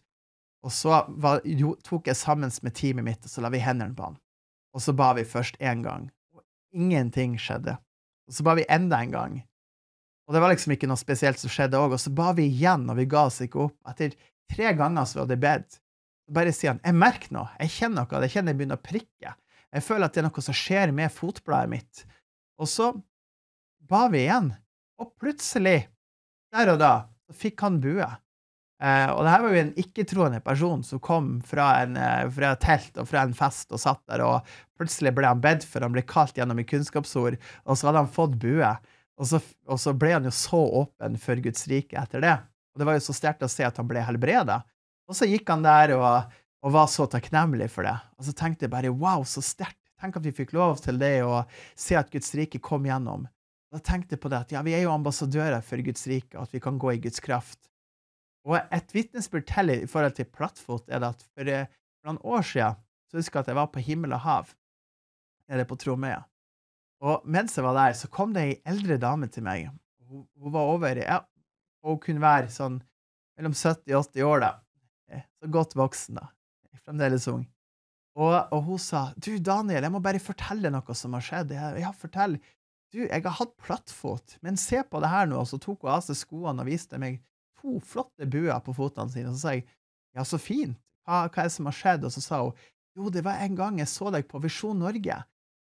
Og 0.64 0.72
så 0.72 1.02
var, 1.20 1.42
jo, 1.44 1.74
tok 1.84 2.08
jeg 2.08 2.16
sammen 2.16 2.54
med 2.64 2.76
teamet 2.78 3.04
mitt, 3.04 3.28
og 3.28 3.34
så 3.34 3.44
la 3.44 3.52
vi 3.52 3.60
hendene 3.60 3.98
på 3.98 4.08
han. 4.08 4.16
Og 4.74 4.86
så 4.86 4.96
ba 4.96 5.12
vi 5.18 5.28
først 5.28 5.60
én 5.60 5.84
gang, 5.84 6.08
og 6.32 6.46
ingenting 6.72 7.36
skjedde. 7.42 7.76
Og 8.30 8.38
så 8.38 8.48
ba 8.48 8.56
vi 8.56 8.70
enda 8.72 9.02
en 9.04 9.12
gang. 9.12 9.38
Og 10.24 10.36
det 10.38 10.40
var 10.40 10.54
liksom 10.54 10.78
ikke 10.78 10.88
noe 10.88 11.02
spesielt 11.02 11.42
som 11.42 11.52
skjedde 11.52 11.84
òg. 11.84 11.98
Og 11.98 12.00
så 12.00 12.14
ba 12.16 12.32
vi 12.38 12.48
igjen, 12.48 12.88
og 12.88 12.96
vi 13.02 13.10
ga 13.12 13.28
oss 13.28 13.44
ikke 13.44 13.66
opp. 13.68 13.76
Etter 13.92 14.16
tre 14.50 14.72
ganger 14.80 15.04
som 15.04 15.20
vi 15.20 15.26
hadde 15.26 15.42
bedt, 15.44 15.80
så 16.24 16.36
bare 16.38 16.54
sier 16.56 16.72
han 16.72 16.80
'Jeg 16.80 16.96
merker 16.96 17.34
noe. 17.36 17.50
Jeg 17.60 17.70
kjenner 17.70 18.08
noe. 18.08 18.22
Jeg 18.24 18.32
kjenner 18.32 18.54
jeg 18.54 18.58
begynner 18.58 18.80
å 18.80 18.88
prikke.' 18.88 19.36
Jeg 19.74 19.86
føler 19.86 20.06
at 20.06 20.16
det 20.16 20.22
er 20.22 20.28
noe 20.28 20.46
som 20.46 20.58
skjer 20.58 20.94
med 20.96 21.14
fotbladet 21.14 21.72
mitt. 21.72 22.04
Og 22.62 22.70
så 22.70 22.92
ba 23.90 24.06
vi 24.14 24.24
igjen, 24.26 24.52
og 25.02 25.16
plutselig, 25.20 25.88
der 26.54 26.76
og 26.76 26.82
da, 26.82 26.94
så 27.26 27.36
fikk 27.36 27.64
han 27.66 27.80
bue. 27.84 28.06
Eh, 28.84 29.10
og 29.10 29.24
det 29.24 29.32
her 29.32 29.44
var 29.44 29.54
jo 29.54 29.62
en 29.62 29.74
ikke-troende 29.80 30.40
person 30.44 30.82
som 30.86 31.02
kom 31.04 31.36
fra, 31.48 31.70
en, 31.84 31.98
eh, 31.98 32.26
fra, 32.36 32.54
et 32.54 32.64
telt 32.64 32.98
og 33.02 33.08
fra 33.10 33.24
en 33.26 33.36
fest 33.38 33.72
og 33.74 33.82
satt 33.82 34.02
der, 34.12 34.24
og 34.26 34.56
plutselig 34.80 35.14
ble 35.16 35.30
han 35.30 35.42
bedt 35.44 35.66
for, 35.68 35.86
han 35.86 35.96
ble 35.96 36.06
kalt 36.08 36.38
gjennom 36.38 36.60
i 36.62 36.68
kunnskapsord, 36.68 37.40
og 37.64 37.80
så 37.80 37.90
hadde 37.90 38.04
han 38.04 38.14
fått 38.14 38.38
bue. 38.42 38.74
Og 39.22 39.30
så, 39.30 39.40
og 39.70 39.80
så 39.80 39.94
ble 39.98 40.14
han 40.16 40.28
jo 40.28 40.34
så 40.36 40.60
åpen 40.84 41.18
for 41.22 41.40
Guds 41.44 41.68
rike 41.72 41.98
etter 42.02 42.24
det. 42.24 42.38
Og 42.74 42.82
det 42.82 42.88
var 42.90 42.98
jo 42.98 43.06
så 43.06 43.16
sterkt 43.16 43.46
å 43.46 43.52
se 43.52 43.66
at 43.66 43.78
han 43.80 43.90
ble 43.90 44.02
helbreda. 44.04 44.64
Og 45.08 45.18
så 45.18 45.28
gikk 45.30 45.50
han 45.52 45.66
der 45.66 45.94
og 45.96 46.34
og 46.64 46.72
var 46.72 46.88
så 46.88 47.06
takknemlig 47.12 47.68
for 47.72 47.84
det. 47.84 47.96
Og 48.18 48.28
så 48.28 48.34
tenkte 48.36 48.66
jeg 48.66 48.74
bare 48.74 48.92
wow, 48.96 49.26
så 49.28 49.44
sterkt. 49.44 49.80
Tenk 50.00 50.18
at 50.20 50.26
vi 50.26 50.34
fikk 50.36 50.54
lov 50.56 50.80
til 50.84 50.98
det, 51.00 51.22
og 51.24 51.52
se 51.80 51.96
at 51.96 52.12
Guds 52.12 52.34
rike 52.36 52.60
kom 52.64 52.88
gjennom. 52.88 53.28
Da 53.72 53.80
tenkte 53.84 54.16
jeg 54.16 54.24
på 54.24 54.32
det 54.32 54.42
at 54.44 54.52
ja, 54.56 54.64
vi 54.66 54.76
er 54.76 54.84
jo 54.86 54.94
ambassadører 54.94 55.64
for 55.66 55.84
Guds 55.84 56.04
rike, 56.12 56.40
at 56.40 56.52
vi 56.54 56.62
kan 56.64 56.80
gå 56.80 56.92
i 56.94 57.00
Guds 57.04 57.24
kraft. 57.24 57.60
Og 58.48 58.58
et 58.60 58.92
vitnesbyrd 58.96 59.48
til 59.48 59.72
i 59.74 59.88
forhold 59.88 60.16
til 60.18 60.28
plattfot 60.28 60.92
er 60.92 61.00
det 61.04 61.14
at 61.16 61.24
for, 61.30 61.48
eh, 61.48 61.72
for 62.00 62.12
noen 62.12 62.20
år 62.36 62.44
siden 62.48 62.80
så 63.12 63.20
husker 63.20 63.40
jeg 63.40 63.46
at 63.46 63.52
jeg 63.54 63.60
var 63.60 63.72
på 63.72 63.84
himmel 63.84 64.16
og 64.16 64.24
hav, 64.26 64.52
nede 65.52 65.66
på 65.70 65.78
Tromøya. 65.80 66.22
Og 67.04 67.24
mens 67.24 67.56
jeg 67.56 67.64
var 67.64 67.76
der, 67.78 67.96
så 67.96 68.10
kom 68.12 68.36
det 68.36 68.44
ei 68.44 68.60
eldre 68.68 69.00
dame 69.00 69.28
til 69.32 69.44
meg. 69.48 69.70
Hun, 70.08 70.28
hun 70.40 70.56
var 70.56 70.72
over 70.76 71.00
ja, 71.00 71.20
og 71.84 71.96
hun 71.96 72.04
kunne 72.04 72.24
være 72.24 72.52
sånn 72.52 72.80
mellom 73.40 73.56
70 73.56 73.96
og 73.96 74.08
80 74.12 74.28
år, 74.28 74.44
da. 74.44 74.54
Eh, 75.12 75.28
så 75.40 75.52
godt 75.52 75.76
voksen, 75.80 76.20
da 76.20 76.32
fremdeles 76.88 77.28
ung. 77.32 77.46
Og, 78.14 78.34
og, 78.54 78.60
hun 78.68 78.82
sa 78.82 79.08
du, 79.18 79.32
Daniel, 79.42 79.86
jeg 79.88 79.94
må 79.94 80.02
bare 80.04 80.22
fortelle 80.22 80.70
noe 80.74 80.98
som 80.98 81.16
har 81.18 81.26
skjedd. 81.26 81.54
Jeg, 81.56 81.80
ja, 81.82 81.94
fortell. 81.98 82.38
Du, 82.94 83.00
jeg 83.02 83.24
har 83.26 83.38
hatt 83.40 83.56
plattfot, 83.58 84.36
men 84.46 84.60
se 84.60 84.84
på 84.86 85.02
det 85.02 85.10
her 85.10 85.30
nå. 85.30 85.40
Og 85.42 85.50
så 85.50 85.58
tok 85.62 85.88
hun 85.88 85.96
av 85.96 86.04
seg 86.06 86.20
skoene 86.20 86.62
og 86.62 86.70
viste 86.70 87.00
meg 87.02 87.24
to 87.58 87.80
flotte 87.82 88.28
buer 88.30 88.60
på 88.62 88.76
fotene 88.78 89.10
sine. 89.10 89.32
Og 89.32 89.40
så 89.40 89.48
sa 89.48 89.56
jeg 89.58 89.66
ja, 90.14 90.26
så 90.28 90.38
fint. 90.38 90.78
Hva, 91.08 91.26
hva 91.26 91.42
er 91.42 91.50
det 91.50 91.56
som 91.56 91.68
har 91.68 91.76
skjedd? 91.76 92.06
Og 92.06 92.14
så 92.14 92.22
sa 92.24 92.44
hun 92.44 92.54
jo, 92.94 93.10
det 93.10 93.24
var 93.26 93.42
en 93.42 93.56
gang 93.58 93.80
jeg 93.82 93.90
så 93.90 94.12
deg 94.14 94.28
på 94.30 94.42
Visjon 94.44 94.78
Norge, 94.84 95.16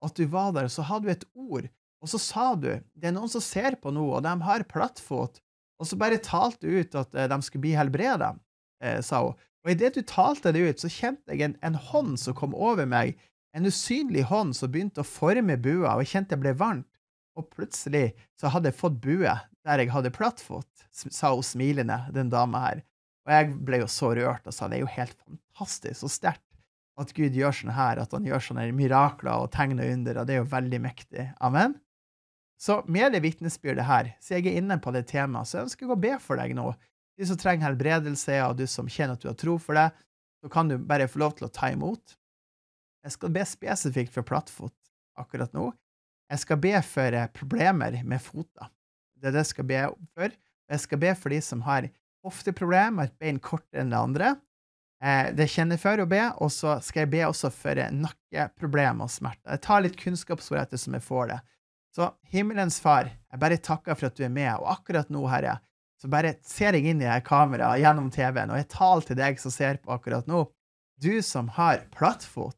at 0.03 0.17
du 0.17 0.25
var 0.27 0.51
der, 0.55 0.67
så 0.71 0.83
hadde 0.83 1.07
du 1.07 1.13
et 1.13 1.27
ord, 1.31 1.67
og 2.01 2.09
så 2.11 2.19
sa 2.19 2.47
du 2.59 2.67
det 2.67 3.07
er 3.07 3.15
noen 3.15 3.31
som 3.31 3.43
ser 3.43 3.77
på 3.79 3.93
nå, 3.93 4.03
og 4.17 4.25
de 4.25 4.33
har 4.43 4.65
plattfot, 4.69 5.39
og 5.79 5.87
så 5.87 5.97
bare 5.99 6.19
talte 6.21 6.67
du 6.67 6.81
ut 6.81 6.97
at 6.99 7.15
eh, 7.15 7.29
de 7.31 7.37
skulle 7.45 7.63
bli 7.63 7.75
helbreda, 7.77 8.33
eh, 8.83 8.99
sa 9.05 9.23
hun. 9.25 9.47
Og 9.61 9.73
idet 9.75 9.93
du 9.97 10.01
talte 10.07 10.53
det 10.55 10.63
ut, 10.65 10.81
så 10.81 10.89
kjente 10.89 11.35
jeg 11.35 11.45
en, 11.45 11.57
en, 11.61 11.77
hånd 11.77 12.17
som 12.19 12.35
kom 12.37 12.55
over 12.57 12.87
meg, 12.89 13.17
en 13.53 13.67
usynlig 13.67 14.25
hånd 14.29 14.55
som 14.57 14.71
begynte 14.73 15.03
å 15.03 15.07
forme 15.07 15.57
bua, 15.61 15.93
og 15.93 16.03
jeg 16.03 16.13
kjente 16.15 16.35
det 16.35 16.43
ble 16.43 16.55
varmt. 16.57 16.87
Og 17.39 17.47
plutselig 17.53 18.11
så 18.39 18.51
hadde 18.51 18.71
jeg 18.71 18.79
fått 18.79 18.99
bue 19.03 19.35
der 19.61 19.81
jeg 19.83 19.91
hadde 19.93 20.11
plattfot, 20.15 20.87
sa 20.91 21.31
hun 21.35 21.45
smilende, 21.45 21.99
den 22.15 22.31
dama 22.33 22.63
her. 22.65 22.81
Og 23.27 23.35
jeg 23.35 23.51
ble 23.67 23.83
jo 23.83 23.91
så 23.91 24.09
rørt 24.17 24.47
og 24.49 24.55
sa 24.55 24.67
det 24.67 24.79
er 24.79 24.83
jo 24.85 24.95
helt 24.95 25.17
fantastisk 25.21 26.07
og 26.07 26.13
sterkt 26.13 26.47
at 26.99 27.13
Gud 27.15 27.37
gjør 27.37 27.55
sånn 27.55 27.73
her, 27.73 28.01
at 28.01 28.11
han 28.13 28.25
gjør 28.27 28.43
sånne 28.43 28.67
mirakler 28.75 29.45
og 29.45 29.51
tegn 29.53 29.79
og 29.79 29.93
under, 29.93 30.19
og 30.21 30.27
det 30.27 30.35
er 30.35 30.41
jo 30.41 30.49
veldig 30.51 30.79
mektig. 30.83 31.27
Amen? 31.43 31.77
Så 32.61 32.81
med 32.91 33.15
det 33.15 33.23
vitnesbyrdet 33.23 33.87
her, 33.87 34.11
så 34.21 34.35
jeg 34.35 34.51
er 34.51 34.59
inne 34.59 34.77
på 34.81 34.93
det 34.93 35.07
temaet, 35.09 35.49
så 35.49 35.57
jeg 35.57 35.69
ønsker 35.69 35.87
jeg 35.87 35.95
å 35.95 36.01
be 36.01 36.11
for 36.21 36.41
deg 36.41 36.53
nå 36.57 36.67
de 37.21 37.27
som 37.29 37.37
trenger 37.37 37.67
helbredelse, 37.67 38.39
og 38.47 38.57
du 38.57 38.65
som 38.65 38.89
kjenner 38.89 39.13
at 39.13 39.21
du 39.21 39.29
har 39.29 39.37
tro 39.37 39.59
for 39.61 39.77
det, 39.77 39.91
så 40.41 40.49
kan 40.49 40.71
du 40.71 40.79
bare 40.81 41.05
få 41.05 41.21
lov 41.21 41.35
til 41.37 41.45
å 41.45 41.53
ta 41.53 41.69
imot. 41.69 42.15
Jeg 43.05 43.13
skal 43.13 43.33
be 43.33 43.43
spesifikt 43.45 44.13
for 44.15 44.25
plattfot 44.25 44.73
akkurat 45.21 45.53
nå. 45.53 45.67
Jeg 46.31 46.41
skal 46.41 46.61
be 46.63 46.73
for 46.85 47.17
eh, 47.17 47.29
problemer 47.35 47.99
med 48.07 48.23
fota. 48.23 48.71
Det 49.21 49.29
er 49.29 49.35
det 49.35 49.43
jeg 49.43 49.51
skal 49.51 49.69
be 49.69 49.81
for. 50.17 50.33
Jeg 50.71 50.83
skal 50.85 51.01
be 51.01 51.13
for 51.19 51.35
de 51.35 51.41
som 51.45 51.61
har 51.67 51.89
hofteproblemer, 52.25 53.09
et 53.09 53.21
bein 53.21 53.41
kortere 53.43 53.83
enn 53.83 53.93
det 53.93 54.01
andre. 54.01 54.33
Eh, 55.03 55.31
det 55.37 55.49
kjenner 55.51 55.77
jeg 55.77 55.83
for 55.83 56.01
å 56.01 56.09
be, 56.09 56.21
og 56.41 56.53
så 56.53 56.77
skal 56.81 57.05
jeg 57.05 57.13
be 57.13 57.25
også 57.27 57.51
for 57.53 57.85
nakkeproblemer 58.01 59.05
og 59.05 59.13
smerter. 59.13 59.49
Jeg 59.57 59.65
tar 59.67 59.85
litt 59.85 59.97
kunnskapsord 59.99 60.61
etter 60.61 60.81
som 60.81 60.97
jeg 60.97 61.05
får 61.05 61.33
det. 61.35 61.41
Så 61.93 62.07
himmelens 62.31 62.79
far, 62.81 63.11
jeg 63.11 63.41
bare 63.41 63.59
takker 63.59 63.97
for 63.97 64.07
at 64.09 64.17
du 64.17 64.23
er 64.23 64.33
med, 64.33 64.53
og 64.57 64.69
akkurat 64.77 65.09
nå, 65.11 65.25
Herre, 65.27 65.59
så 66.01 66.09
bare 66.09 66.33
ser 66.47 66.73
jeg 66.73 66.89
inn 66.89 67.03
i 67.03 67.11
kameraet 67.25 67.83
gjennom 67.83 68.09
TV-en, 68.13 68.55
og 68.55 68.57
jeg 68.57 68.71
taler 68.73 69.05
til 69.05 69.19
deg 69.19 69.39
som 69.41 69.53
ser 69.53 69.77
på 69.83 69.93
akkurat 69.93 70.25
nå. 70.29 70.47
Du 71.01 71.21
som 71.25 71.49
har 71.57 71.83
plattfot, 71.93 72.57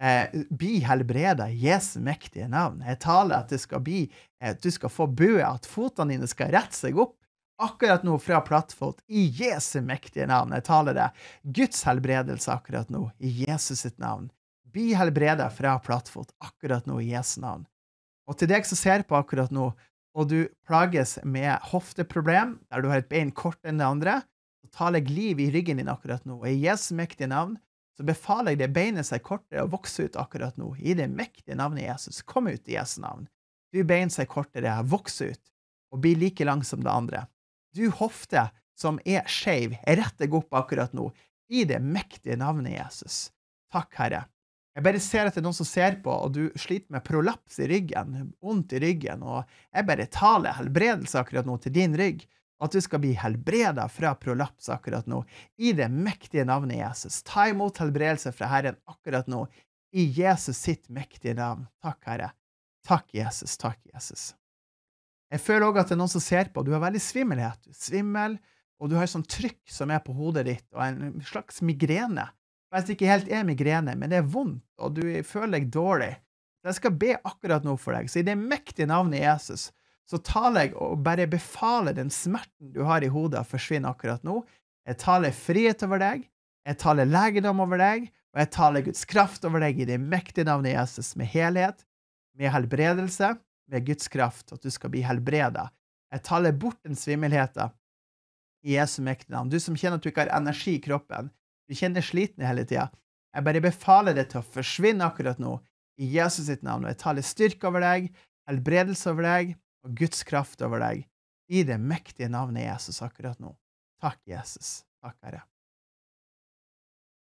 eh, 0.00 0.32
bli 0.50 0.78
helbreda 0.84 1.50
i 1.52 1.60
Jesu 1.66 1.98
mektige 2.00 2.48
navn. 2.48 2.80
Jeg 2.86 3.00
taler 3.04 3.42
at 3.42 3.52
det 3.52 3.60
skal 3.60 3.84
bli, 3.84 4.08
eh, 4.40 4.50
at 4.50 4.62
du 4.62 4.70
skal 4.70 4.88
få 4.88 5.06
bue, 5.06 5.44
at 5.44 5.68
fotene 5.68 6.16
dine 6.16 6.28
skal 6.28 6.52
rette 6.52 6.76
seg 6.76 6.96
opp 6.98 7.18
akkurat 7.58 8.04
nå 8.06 8.18
fra 8.18 8.40
plattfot 8.40 9.00
i 9.08 9.26
Jesu 9.34 9.80
mektige 9.80 10.26
navn. 10.26 10.52
Jeg 10.54 10.64
taler 10.64 10.94
det. 10.94 11.08
Guds 11.42 11.82
helbredelse 11.84 12.52
akkurat 12.54 12.88
nå 12.88 13.10
i 13.18 13.32
Jesus 13.44 13.82
sitt 13.82 13.98
navn. 13.98 14.30
Bli 14.68 14.92
helbreda 14.94 15.48
fra 15.50 15.78
plattfot 15.82 16.30
akkurat 16.44 16.86
nå 16.86 17.00
i 17.02 17.10
Jesu 17.10 17.40
navn. 17.42 17.66
Og 18.28 18.36
til 18.38 18.50
deg 18.50 18.66
som 18.68 18.78
ser 18.78 19.02
på 19.08 19.16
akkurat 19.16 19.50
nå, 19.54 19.72
og 20.18 20.26
du 20.32 20.48
plages 20.66 21.16
med 21.22 21.62
hofteproblem, 21.70 22.56
der 22.70 22.82
du 22.82 22.90
har 22.90 23.04
et 23.04 23.10
bein 23.10 23.30
kortere 23.30 23.70
enn 23.70 23.78
det 23.78 23.86
andre, 23.86 24.16
så 24.64 24.70
taler 24.74 25.04
jeg 25.04 25.14
liv 25.14 25.40
i 25.40 25.50
ryggen 25.54 25.78
din 25.78 25.90
akkurat 25.90 26.24
nå. 26.26 26.40
Og 26.42 26.48
i 26.50 26.58
Jesu 26.64 26.90
mektige 26.98 27.30
navn 27.30 27.54
så 27.98 28.06
befaler 28.06 28.54
jeg 28.54 28.62
det 28.64 28.70
beinet 28.74 29.06
seg 29.06 29.22
kortere 29.26 29.64
og 29.64 29.72
vokse 29.76 30.08
ut 30.08 30.18
akkurat 30.18 30.58
nå. 30.58 30.72
I 30.78 30.96
det 30.98 31.08
mektige 31.10 31.58
navnet 31.58 31.86
Jesus. 31.86 32.22
Kom 32.26 32.50
ut 32.50 32.66
i 32.70 32.74
Jesu 32.76 32.98
navn. 33.02 33.28
Du 33.74 33.82
bein 33.86 34.10
seg 34.10 34.30
kortere, 34.30 34.74
voks 34.86 35.20
ut, 35.22 35.42
og 35.92 36.02
bli 36.02 36.14
like 36.18 36.46
lang 36.46 36.64
som 36.66 36.82
det 36.82 36.92
andre. 36.92 37.24
Du 37.76 37.88
hofte 37.94 38.48
som 38.78 39.00
er 39.06 39.26
skeiv, 39.30 39.76
rett 39.86 40.18
deg 40.18 40.34
opp 40.34 40.54
akkurat 40.54 40.94
nå. 40.96 41.10
I 41.50 41.64
det 41.68 41.80
mektige 41.82 42.38
navnet 42.40 42.76
Jesus. 42.76 43.28
Takk, 43.72 43.94
Herre. 43.98 44.24
Jeg 44.78 44.84
bare 44.86 45.00
ser 45.02 45.26
at 45.26 45.34
det 45.34 45.40
er 45.40 45.46
noen 45.48 45.56
som 45.56 45.66
ser 45.66 45.96
på, 46.04 46.12
og 46.12 46.34
du 46.36 46.44
sliter 46.54 46.94
med 46.94 47.02
prolaps 47.02 47.56
i 47.58 47.66
ryggen, 47.66 48.28
vondt 48.38 48.76
i 48.78 48.82
ryggen, 48.84 49.24
og 49.26 49.48
jeg 49.74 49.86
bare 49.88 50.06
taler 50.14 50.54
helbredelse 50.54 51.18
akkurat 51.18 51.48
nå 51.48 51.56
til 51.64 51.74
din 51.74 51.96
rygg 51.98 52.22
at 52.62 52.74
du 52.74 52.80
skal 52.82 53.02
bli 53.02 53.10
helbreda 53.18 53.88
fra 53.90 54.12
prolaps 54.18 54.68
akkurat 54.70 55.06
nå, 55.10 55.24
i 55.58 55.72
det 55.74 55.88
mektige 55.90 56.46
navnet 56.46 56.78
Jesus. 56.78 57.20
Ta 57.26 57.48
imot 57.50 57.78
helbredelse 57.82 58.32
fra 58.34 58.50
Herren 58.50 58.78
akkurat 58.90 59.26
nå, 59.30 59.44
i 59.94 60.04
Jesus 60.14 60.58
sitt 60.58 60.88
mektige 60.92 61.34
navn. 61.38 61.66
Takk, 61.82 62.02
Herre. 62.06 62.32
Takk, 62.86 63.10
Jesus. 63.14 63.56
Takk, 63.58 63.78
Jesus. 63.94 64.32
Jeg 65.32 65.42
føler 65.44 65.68
òg 65.68 65.78
at 65.80 65.90
det 65.90 65.96
er 65.96 66.02
noen 66.02 66.12
som 66.12 66.24
ser 66.24 66.50
på. 66.52 66.62
Du 66.62 66.72
har 66.74 66.82
veldig 66.82 67.02
svimmelhet. 67.02 67.70
Svimmel, 67.74 68.38
og 68.78 68.90
du 68.90 68.98
har 68.98 69.06
et 69.06 69.14
sånt 69.14 69.30
trykk 69.30 69.62
som 69.72 69.90
er 69.90 70.02
på 70.04 70.14
hodet 70.16 70.46
ditt, 70.48 70.66
og 70.74 70.82
en 70.84 71.22
slags 71.26 71.62
migrene. 71.66 72.28
Jeg 72.68 72.84
det 72.84 72.94
ikke 72.98 73.08
helt 73.08 73.30
er 73.32 73.46
migrene, 73.48 73.94
men 73.96 74.12
det 74.12 74.18
er 74.20 74.28
vondt, 74.28 74.64
og 74.76 74.98
du 74.98 75.02
føler 75.24 75.56
deg 75.56 75.70
dårlig. 75.72 76.12
Så 76.60 76.68
jeg 76.68 76.78
skal 76.80 76.96
be 77.00 77.14
akkurat 77.16 77.64
nå 77.64 77.76
for 77.80 77.96
deg. 77.96 78.10
Så 78.10 78.20
i 78.20 78.26
det 78.26 78.36
mektige 78.36 78.88
navnet 78.90 79.22
Jesus 79.22 79.70
så 80.08 80.20
taler 80.24 80.66
jeg 80.66 80.74
og 80.80 81.02
bare 81.04 81.28
befaler 81.28 81.96
den 81.96 82.10
smerten 82.12 82.72
du 82.72 82.80
har 82.88 83.04
i 83.04 83.10
hodet, 83.12 83.44
forsvinner 83.44 83.50
forsvinne 83.52 83.92
akkurat 83.92 84.24
nå. 84.24 84.40
Jeg 84.88 85.00
taler 85.02 85.36
frihet 85.36 85.82
over 85.84 86.00
deg, 86.00 86.22
jeg 86.68 86.80
taler 86.80 87.08
legedom 87.08 87.60
over 87.64 87.80
deg, 87.80 88.08
og 88.32 88.40
jeg 88.40 88.50
taler 88.56 88.84
Guds 88.84 89.04
kraft 89.08 89.44
over 89.48 89.64
deg 89.64 89.80
i 89.80 89.88
det 89.88 89.98
mektige 90.00 90.48
navnet 90.48 90.74
Jesus, 90.74 91.14
med 91.16 91.28
helhet, 91.32 91.84
med 92.36 92.52
helbredelse, 92.52 93.34
med 93.68 93.84
Guds 93.84 94.08
kraft, 94.12 94.52
at 94.52 94.64
du 94.64 94.72
skal 94.72 94.92
bli 94.92 95.04
helbreda. 95.04 95.68
Jeg 96.12 96.24
taler 96.24 96.56
bort 96.56 96.80
den 96.84 96.96
svimmelheten 96.96 97.72
i 98.64 98.76
Jesu 98.76 99.02
mektige 99.04 99.36
navn. 99.36 99.52
Du 99.52 99.58
som 99.60 99.76
kjenner 99.76 100.00
at 100.00 100.04
du 100.04 100.08
ikke 100.08 100.24
har 100.24 100.36
energi 100.40 100.78
i 100.78 100.84
kroppen, 100.84 101.28
du 101.68 101.76
kjenner 101.76 102.04
sliten 102.04 102.46
hele 102.46 102.64
tida. 102.66 102.88
Jeg 103.34 103.44
bare 103.44 103.62
befaler 103.62 104.16
deg 104.16 104.30
til 104.32 104.40
å 104.40 104.48
forsvinne 104.56 105.04
akkurat 105.06 105.40
nå, 105.42 105.58
i 105.98 106.06
Jesus 106.14 106.46
sitt 106.46 106.62
navn, 106.62 106.86
og 106.86 106.92
jeg 106.92 107.00
taler 107.00 107.26
styrke 107.26 107.68
over 107.68 107.82
deg, 107.82 108.08
helbredelse 108.48 109.10
over 109.10 109.26
deg, 109.26 109.54
og 109.84 109.94
Guds 109.98 110.22
kraft 110.26 110.62
over 110.64 110.82
deg 110.82 111.04
i 111.48 111.64
det 111.66 111.78
mektige 111.80 112.30
navnet 112.30 112.66
Jesus 112.68 113.00
akkurat 113.04 113.38
nå. 113.42 113.54
Takk, 114.02 114.20
Jesus. 114.28 114.82
Takk, 115.02 115.16
Herre. 115.26 115.42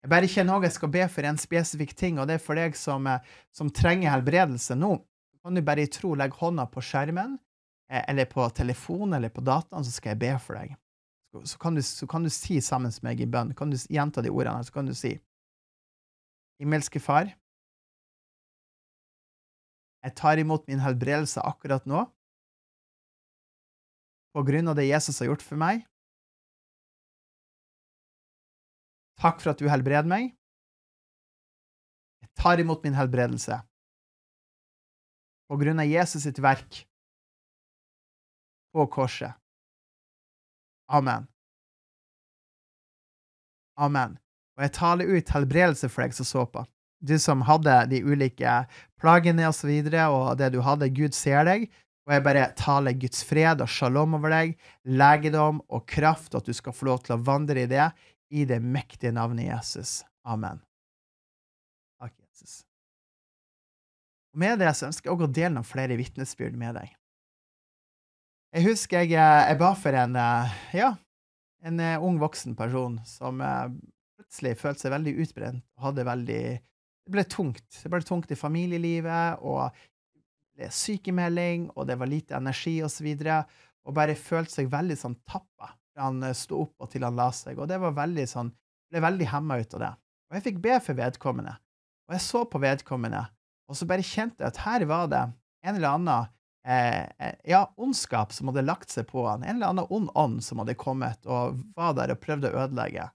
Jeg 0.02 0.10
bare 0.10 0.30
kjenner 0.30 0.58
òg 0.58 0.66
jeg 0.66 0.76
skal 0.78 0.92
be 0.94 1.04
for 1.14 1.28
en 1.30 1.40
spesifikk 1.42 1.94
ting, 1.98 2.18
og 2.18 2.30
det 2.30 2.40
er 2.40 2.44
for 2.44 2.58
deg 2.58 2.78
som, 2.78 3.06
eh, 3.08 3.22
som 3.54 3.70
trenger 3.70 4.10
helbredelse 4.16 4.78
nå. 4.78 4.96
Kan 5.42 5.58
du 5.58 5.62
bare 5.66 5.84
i 5.84 5.90
tro 5.90 6.14
legge 6.16 6.38
hånda 6.38 6.68
på 6.72 6.82
skjermen, 6.86 7.38
eh, 7.90 8.04
eller 8.08 8.26
på 8.26 8.48
telefonen 8.54 9.18
eller 9.18 9.30
på 9.30 9.44
dataen, 9.46 9.84
så 9.86 9.92
skal 9.92 10.16
jeg 10.16 10.20
be 10.20 10.40
for 10.40 10.58
deg. 10.58 10.76
Så 11.32 11.58
kan 11.58 11.76
du, 11.76 11.82
så 11.82 12.08
kan 12.08 12.26
du 12.26 12.30
si 12.30 12.60
sammen 12.62 12.92
med 12.92 13.06
meg 13.06 13.22
i 13.24 13.30
bønn, 13.30 13.54
kan 13.56 13.72
du 13.72 13.78
gjenta 13.80 14.24
de 14.24 14.32
ordene, 14.34 14.64
så 14.68 14.74
kan 14.76 14.90
du 14.90 14.96
si 14.98 15.14
Himmelske 16.60 17.00
Far, 17.02 17.32
jeg 20.02 20.16
tar 20.18 20.42
imot 20.42 20.66
min 20.70 20.82
helbredelse 20.82 21.44
akkurat 21.46 21.86
nå 21.90 22.04
på 24.36 24.44
grunn 24.48 24.72
av 24.72 24.78
det 24.80 24.88
Jesus 24.88 25.20
har 25.22 25.30
gjort 25.30 25.44
for 25.46 25.60
meg. 25.62 25.84
Takk 29.22 29.42
for 29.44 29.54
at 29.54 29.60
du 29.62 29.68
helbreder 29.70 30.10
meg. 30.10 30.32
Jeg 32.24 32.32
tar 32.40 32.62
imot 32.64 32.82
min 32.86 32.98
helbredelse 32.98 33.60
på 35.52 35.60
grunn 35.62 35.84
av 35.84 35.90
Jesus 35.90 36.24
sitt 36.26 36.40
verk 36.42 36.86
på 38.72 38.88
korset. 38.90 39.41
Amen. 40.92 41.28
Amen. 43.80 44.18
Og 44.58 44.66
jeg 44.66 44.76
taler 44.76 45.10
ut 45.10 45.32
helbredelse 45.34 45.90
for 45.90 46.04
deg 46.04 46.16
som 46.16 46.28
så 46.28 46.46
på. 46.52 46.66
Du 47.02 47.16
som 47.18 47.42
hadde 47.48 47.74
de 47.90 48.02
ulike 48.06 48.60
plagene 49.02 49.48
og 49.50 49.56
så 49.58 49.70
videre, 49.72 50.10
og 50.14 50.36
det 50.38 50.52
du 50.54 50.60
hadde, 50.62 50.92
Gud 50.94 51.16
ser 51.18 51.48
deg, 51.48 51.66
og 52.06 52.14
jeg 52.16 52.26
bare 52.26 52.46
taler 52.58 52.98
Guds 52.98 53.24
fred 53.26 53.62
og 53.64 53.70
shalom 53.72 54.18
over 54.18 54.34
deg, 54.34 54.54
legedom 54.86 55.62
og 55.72 55.86
kraft, 55.90 56.34
og 56.34 56.44
at 56.44 56.52
du 56.52 56.58
skal 56.58 56.76
få 56.76 56.92
lov 56.92 57.02
til 57.06 57.16
å 57.16 57.22
vandre 57.26 57.64
i 57.64 57.70
det, 57.70 57.88
i 58.30 58.46
det 58.50 58.60
mektige 58.62 59.14
navnet 59.16 59.48
Jesus. 59.48 60.02
Amen. 60.28 60.62
Takk, 62.02 62.14
Jesus. 62.22 62.62
Og 64.34 64.44
Med 64.44 64.62
det 64.62 64.74
så 64.78 64.90
ønsker 64.90 65.10
jeg 65.10 65.26
å 65.26 65.30
dele 65.30 65.56
noen 65.58 65.68
flere 65.68 65.98
vitnesbyrd 66.00 66.58
med 66.60 66.78
deg. 66.82 66.94
Jeg 68.52 68.66
husker 68.68 69.06
jeg, 69.06 69.16
eh, 69.16 69.44
jeg 69.48 69.58
ba 69.62 69.70
for 69.80 69.96
en, 69.96 70.16
eh, 70.20 70.56
ja, 70.76 70.90
en 71.64 71.80
eh, 71.80 72.02
ung 72.04 72.18
voksen 72.20 72.52
person 72.60 72.98
som 73.08 73.40
plutselig 73.40 74.58
følte 74.60 74.84
seg 74.84 74.92
veldig 74.92 75.14
utbrent 75.24 75.64
hadde 75.80 76.04
veldig 76.08 76.44
Det 77.02 77.10
ble 77.16 77.24
tungt. 77.26 77.66
Det 77.82 77.90
ble 77.90 78.00
tungt 78.06 78.30
i 78.32 78.38
familielivet, 78.38 79.40
og 79.42 79.74
sykemelding, 80.70 81.72
og 81.74 81.88
det 81.90 81.96
var 81.98 82.08
lite 82.08 82.36
energi 82.38 82.76
og, 82.86 82.92
så 82.94 83.04
videre, 83.04 83.40
og 83.88 83.96
bare 83.98 84.14
følte 84.16 84.54
seg 84.54 84.70
veldig 84.70 84.98
sånn 85.00 85.16
tappa 85.26 85.72
fra 85.72 86.06
han 86.06 86.22
sto 86.38 86.60
opp 86.62 86.86
og 86.86 86.92
til 86.92 87.08
han 87.08 87.18
la 87.18 87.32
seg, 87.34 87.58
og 87.58 87.68
det 87.72 87.80
var 87.82 87.98
veldig 87.98 88.28
sånn, 88.30 88.52
ble 88.92 89.02
veldig 89.02 89.30
hemma 89.32 89.58
ut 89.58 89.74
av 89.80 89.82
det. 89.82 89.92
Og 90.30 90.38
jeg 90.38 90.46
fikk 90.46 90.62
be 90.62 90.78
for 90.86 91.00
vedkommende, 91.02 91.56
og 92.06 92.16
jeg 92.16 92.26
så 92.28 92.44
på 92.46 92.62
vedkommende, 92.62 93.24
og 93.66 93.80
så 93.80 93.90
bare 93.90 94.06
kjente 94.06 94.46
jeg 94.46 94.54
at 94.54 94.62
her 94.68 94.86
var 94.92 95.10
det 95.10 95.24
en 95.26 95.74
eller 95.74 95.96
annen 95.96 96.32
eh, 96.68 97.06
eh, 97.18 97.36
ja, 97.50 97.66
ondskap 97.78 98.34
som 98.34 98.52
hadde 98.52 98.66
lagt 98.68 98.94
seg 98.94 99.08
på 99.10 99.26
han, 99.28 99.44
en 99.44 99.58
eller 99.58 99.74
annen 99.74 99.90
ond 99.90 100.12
ånd 100.16 100.44
som 100.46 100.62
hadde 100.62 100.78
kommet 100.80 101.26
og 101.26 101.60
var 101.78 101.96
der 101.98 102.14
og 102.16 102.22
prøvde 102.24 102.52
å 102.52 102.64
ødelegge. 102.66 103.10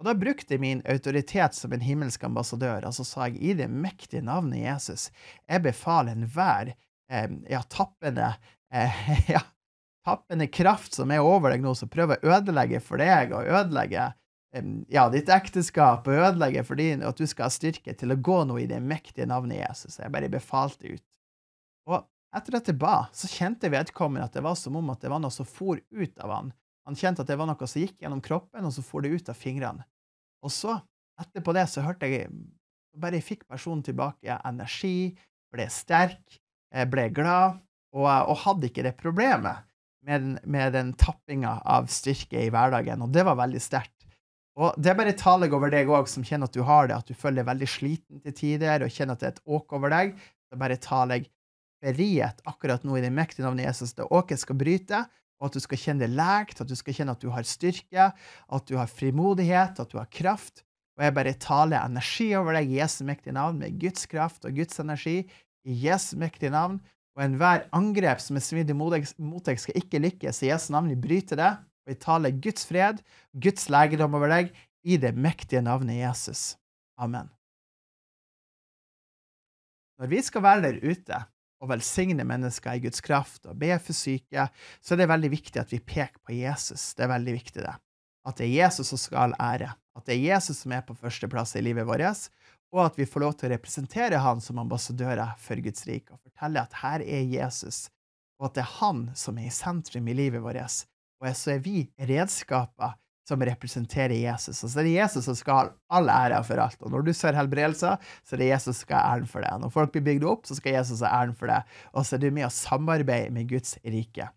Og 0.00 0.08
da 0.08 0.14
brukte 0.18 0.56
jeg 0.56 0.62
min 0.62 0.82
autoritet 0.90 1.54
som 1.56 1.72
en 1.72 1.84
himmelsk 1.84 2.24
ambassadør, 2.26 2.88
og 2.88 2.96
så 2.96 3.06
sa 3.06 3.28
jeg 3.28 3.38
i 3.40 3.54
det 3.58 3.70
mektige 3.70 4.24
navnet 4.26 4.64
Jesus, 4.64 5.08
jeg 5.46 5.62
befaler 5.64 6.16
enhver 6.16 6.74
eh, 6.74 7.30
ja, 7.50 7.62
tappende 7.70 8.34
eh, 8.74 8.98
ja, 9.34 9.44
tappende 10.04 10.50
kraft 10.52 10.98
som 10.98 11.14
er 11.14 11.24
over 11.24 11.54
deg 11.54 11.64
nå, 11.64 11.72
som 11.78 11.90
prøver 11.92 12.20
å 12.20 12.36
ødelegge 12.36 12.82
for 12.84 13.00
deg 13.00 13.32
og 13.36 13.46
ødelegge 13.46 14.10
eh, 14.10 14.68
ja, 14.92 15.06
ditt 15.14 15.30
ekteskap 15.32 16.10
og 16.10 16.28
ødelegge 16.28 16.66
for 16.66 16.80
din, 16.80 17.06
at 17.06 17.20
du 17.20 17.26
skal 17.30 17.48
ha 17.48 17.54
styrke 17.54 17.94
til 17.96 18.12
å 18.12 18.20
gå 18.20 18.42
nå 18.50 18.58
i 18.64 18.68
det 18.70 18.82
mektige 18.82 19.30
navnet 19.30 19.62
Jesus. 19.62 20.00
Jeg 20.02 20.12
bare 20.14 20.32
befalte 20.32 20.96
ut. 20.96 21.04
Etter 22.34 22.58
at 22.58 22.68
jeg 22.68 22.78
ba, 22.80 23.06
så 23.14 23.30
kjente 23.30 23.70
vedkommende 23.70 24.26
at 24.26 24.34
det 24.34 24.42
var 24.42 24.56
som 24.58 24.76
om 24.80 24.88
at 24.90 25.04
det 25.04 25.10
var 25.12 25.22
noe 25.22 25.34
som 25.34 25.46
for 25.46 25.78
ut 25.78 26.22
av 26.24 26.32
han 26.34 26.52
han 26.84 26.96
kjente 26.98 27.24
at 27.24 27.30
det 27.30 27.38
var 27.40 27.48
noe 27.48 27.68
som 27.68 27.80
gikk 27.80 28.02
gjennom 28.02 28.22
kroppen, 28.24 28.64
og 28.66 28.72
så 28.74 28.84
for 28.84 29.04
det 29.04 29.14
ut 29.14 29.30
av 29.32 29.38
fingrene. 29.38 29.86
Og 30.44 30.52
så, 30.52 30.76
etterpå 31.20 31.54
det, 31.56 31.68
så 31.72 31.84
hørte 31.84 32.10
jeg 32.10 32.30
Bare 32.94 33.18
jeg 33.18 33.26
fikk 33.26 33.40
personen 33.50 33.80
tilbake 33.82 34.36
energi, 34.46 35.16
ble 35.50 35.64
sterk, 35.66 36.36
ble 36.86 37.08
glad, 37.10 37.56
og, 37.90 38.06
og 38.06 38.36
hadde 38.44 38.68
ikke 38.68 38.84
det 38.86 38.92
problemet 39.00 39.64
med 40.06 40.22
den, 40.22 40.36
med 40.46 40.76
den 40.76 40.92
tappinga 40.94 41.56
av 41.66 41.88
styrke 41.90 42.44
i 42.44 42.52
hverdagen, 42.54 43.02
og 43.02 43.10
det 43.10 43.24
var 43.26 43.40
veldig 43.40 43.62
sterkt. 43.64 44.06
Og 44.54 44.78
det 44.78 44.92
er 44.92 45.00
bare 45.00 45.16
taler 45.18 45.50
over 45.58 45.74
deg 45.74 45.90
òg, 45.90 46.06
som 46.06 46.22
kjenner 46.22 46.46
at 46.46 46.54
du 46.54 46.62
har 46.62 46.86
det, 46.86 47.00
at 47.02 47.10
du 47.10 47.18
føler 47.18 47.40
deg 47.40 47.50
veldig 47.50 47.70
sliten 47.72 48.22
til 48.22 48.38
tider, 48.44 48.86
og 48.86 48.94
kjenner 48.94 49.18
at 49.18 49.24
det 49.24 49.30
er 49.32 49.34
et 49.34 49.44
åk 49.58 49.74
over 49.74 49.90
deg. 49.90 50.14
Så 50.46 50.60
bare 50.62 50.78
taler 50.86 51.18
jeg 51.18 51.32
frihet 51.84 52.40
akkurat 52.48 52.84
nå 52.86 52.96
i 52.98 53.04
det 53.04 53.12
mektige 53.12 53.44
navnet 53.44 53.68
Jesus. 53.68 53.94
Det 53.96 54.06
åket 54.08 54.40
skal 54.40 54.58
bryte, 54.60 55.02
og 55.40 55.50
at 55.50 55.56
du 55.56 55.62
skal 55.62 55.80
kjenne 55.80 56.04
det 56.04 56.14
lekt, 56.14 56.62
at 56.62 56.70
du 56.70 56.76
skal 56.78 56.96
kjenne 56.96 57.14
at 57.16 57.24
du 57.24 57.28
har 57.34 57.46
styrke, 57.48 58.06
at 58.14 58.70
du 58.70 58.78
har 58.78 58.88
frimodighet, 58.90 59.80
at 59.80 59.92
du 59.92 59.98
har 60.00 60.08
kraft. 60.08 60.64
Og 60.94 61.04
jeg 61.04 61.14
bare 61.16 61.34
taler 61.42 61.82
energi 61.82 62.30
over 62.38 62.56
deg 62.56 62.70
i 62.70 62.78
Jesu 62.78 63.02
mektige 63.06 63.34
navn, 63.36 63.58
med 63.60 63.76
Guds 63.82 64.06
kraft 64.10 64.46
og 64.46 64.56
Guds 64.56 64.78
energi, 64.80 65.22
i 65.64 65.76
Jesu 65.86 66.14
mektige 66.20 66.54
navn. 66.54 66.78
Og 67.18 67.26
enhver 67.26 67.68
angrep 67.74 68.22
som 68.22 68.38
er 68.38 68.44
smidig 68.46 68.74
mot 68.76 68.94
deg, 68.94 69.60
skal 69.60 69.78
ikke 69.78 70.02
lykkes. 70.02 70.42
I 70.42 70.52
Jesu 70.52 70.70
navn 70.74 70.90
vi 70.94 70.98
bryter 70.98 71.40
det, 71.40 71.52
og 71.84 71.92
vi 71.92 72.00
taler 72.00 72.40
Guds 72.40 72.66
fred, 72.70 73.04
Guds 73.36 73.68
legedom 73.72 74.16
over 74.16 74.32
deg, 74.38 74.52
i 74.84 74.98
det 75.00 75.14
mektige 75.16 75.64
navnet 75.64 76.00
Jesus. 76.00 76.54
Amen. 77.00 77.30
når 79.98 80.10
vi 80.10 80.20
skal 80.26 80.42
være 80.42 80.62
der 80.66 80.80
ute 80.82 81.20
og 81.64 81.70
velsigne 81.72 82.26
mennesker 82.28 82.76
i 82.76 82.82
Guds 82.84 83.00
kraft 83.04 83.48
og 83.48 83.56
be 83.60 83.72
for 83.80 83.96
syke, 83.96 84.48
så 84.84 84.94
er 84.94 85.00
det 85.00 85.10
veldig 85.10 85.30
viktig 85.32 85.62
at 85.62 85.72
vi 85.72 85.80
peker 85.80 86.20
på 86.20 86.36
Jesus. 86.36 86.92
Det 86.94 87.06
er 87.06 87.14
veldig 87.14 87.36
viktig, 87.38 87.64
det. 87.64 87.74
At 88.28 88.40
det 88.40 88.46
er 88.46 88.56
Jesus 88.58 88.92
som 88.92 89.00
skal 89.00 89.36
ære. 89.40 89.72
At 89.96 90.06
det 90.08 90.16
er 90.16 90.26
Jesus 90.34 90.64
som 90.64 90.74
er 90.76 90.84
på 90.84 90.96
førsteplass 90.98 91.54
i 91.56 91.64
livet 91.64 91.86
vårt, 91.88 92.28
og 92.74 92.80
at 92.88 92.96
vi 92.98 93.06
får 93.06 93.22
lov 93.22 93.36
til 93.38 93.48
å 93.48 93.54
representere 93.54 94.18
han 94.18 94.40
som 94.42 94.58
ambassadører 94.58 95.36
for 95.40 95.60
Guds 95.62 95.86
rike 95.86 96.16
og 96.16 96.20
fortelle 96.24 96.64
at 96.64 96.74
her 96.80 97.04
er 97.04 97.28
Jesus, 97.30 97.86
og 98.40 98.48
at 98.48 98.56
det 98.56 98.64
er 98.64 98.72
han 98.80 99.06
som 99.16 99.38
er 99.38 99.46
i 99.46 99.54
sentrum 99.54 100.10
i 100.10 100.16
livet 100.18 100.42
vårt, 100.42 100.80
og 101.22 101.30
så 101.38 101.54
er 101.54 101.62
vi 101.62 101.84
redskaper 102.10 102.98
som 103.28 103.42
representerer 103.44 104.14
Jesus. 104.18 104.60
Og 104.64 104.70
så 104.70 104.80
er 104.80 104.88
det 104.88 104.96
Jesus 104.98 105.28
som 105.28 105.36
skal 105.38 105.60
ha 105.60 105.98
all 105.98 106.10
ære 106.12 106.42
for 106.44 106.60
alt. 106.60 106.80
Og 106.84 106.92
når 106.92 107.06
du 107.06 107.12
ser 107.16 107.36
helbredelser, 107.38 108.00
så 108.24 108.36
er 108.36 108.42
det 108.42 108.50
Jesus 108.50 108.70
som 108.76 108.80
skal 108.86 109.00
ha 109.00 109.14
æren 109.16 109.28
for 109.30 109.44
det. 109.44 109.52
Når 109.62 109.72
folk 109.74 109.94
blir 109.94 110.04
bygd 110.10 110.26
opp, 110.28 110.48
så 110.48 110.58
skal 110.58 110.76
Jesus 110.76 111.04
ha 111.04 111.12
æren 111.22 111.36
for 111.38 111.52
det. 111.52 111.62
Og 111.92 112.04
så 112.04 112.16
er 112.16 112.24
du 112.24 112.30
med 112.30 112.48
å 112.48 112.52
samarbeide 112.52 113.32
med 113.34 113.48
Guds 113.52 113.78
rike. 113.84 114.28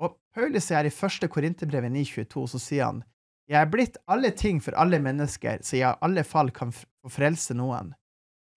Og 0.00 0.16
Paulus 0.36 0.68
sier 0.68 0.88
i 0.88 0.92
1. 0.92 1.30
Korinterbrev 1.32 1.88
9,22, 1.88 2.44
så 2.54 2.60
sier 2.60 2.86
han 2.88 3.02
jeg 3.50 3.58
er 3.58 3.66
blitt 3.66 3.96
alle 4.06 4.30
ting 4.38 4.60
for 4.62 4.76
alle 4.78 5.00
mennesker, 5.02 5.58
så 5.66 5.74
jeg 5.74 5.82
i 5.82 6.04
alle 6.06 6.22
fall 6.22 6.52
kan 6.54 6.70
få 6.70 7.10
frelse 7.10 7.56
noen. 7.58 7.88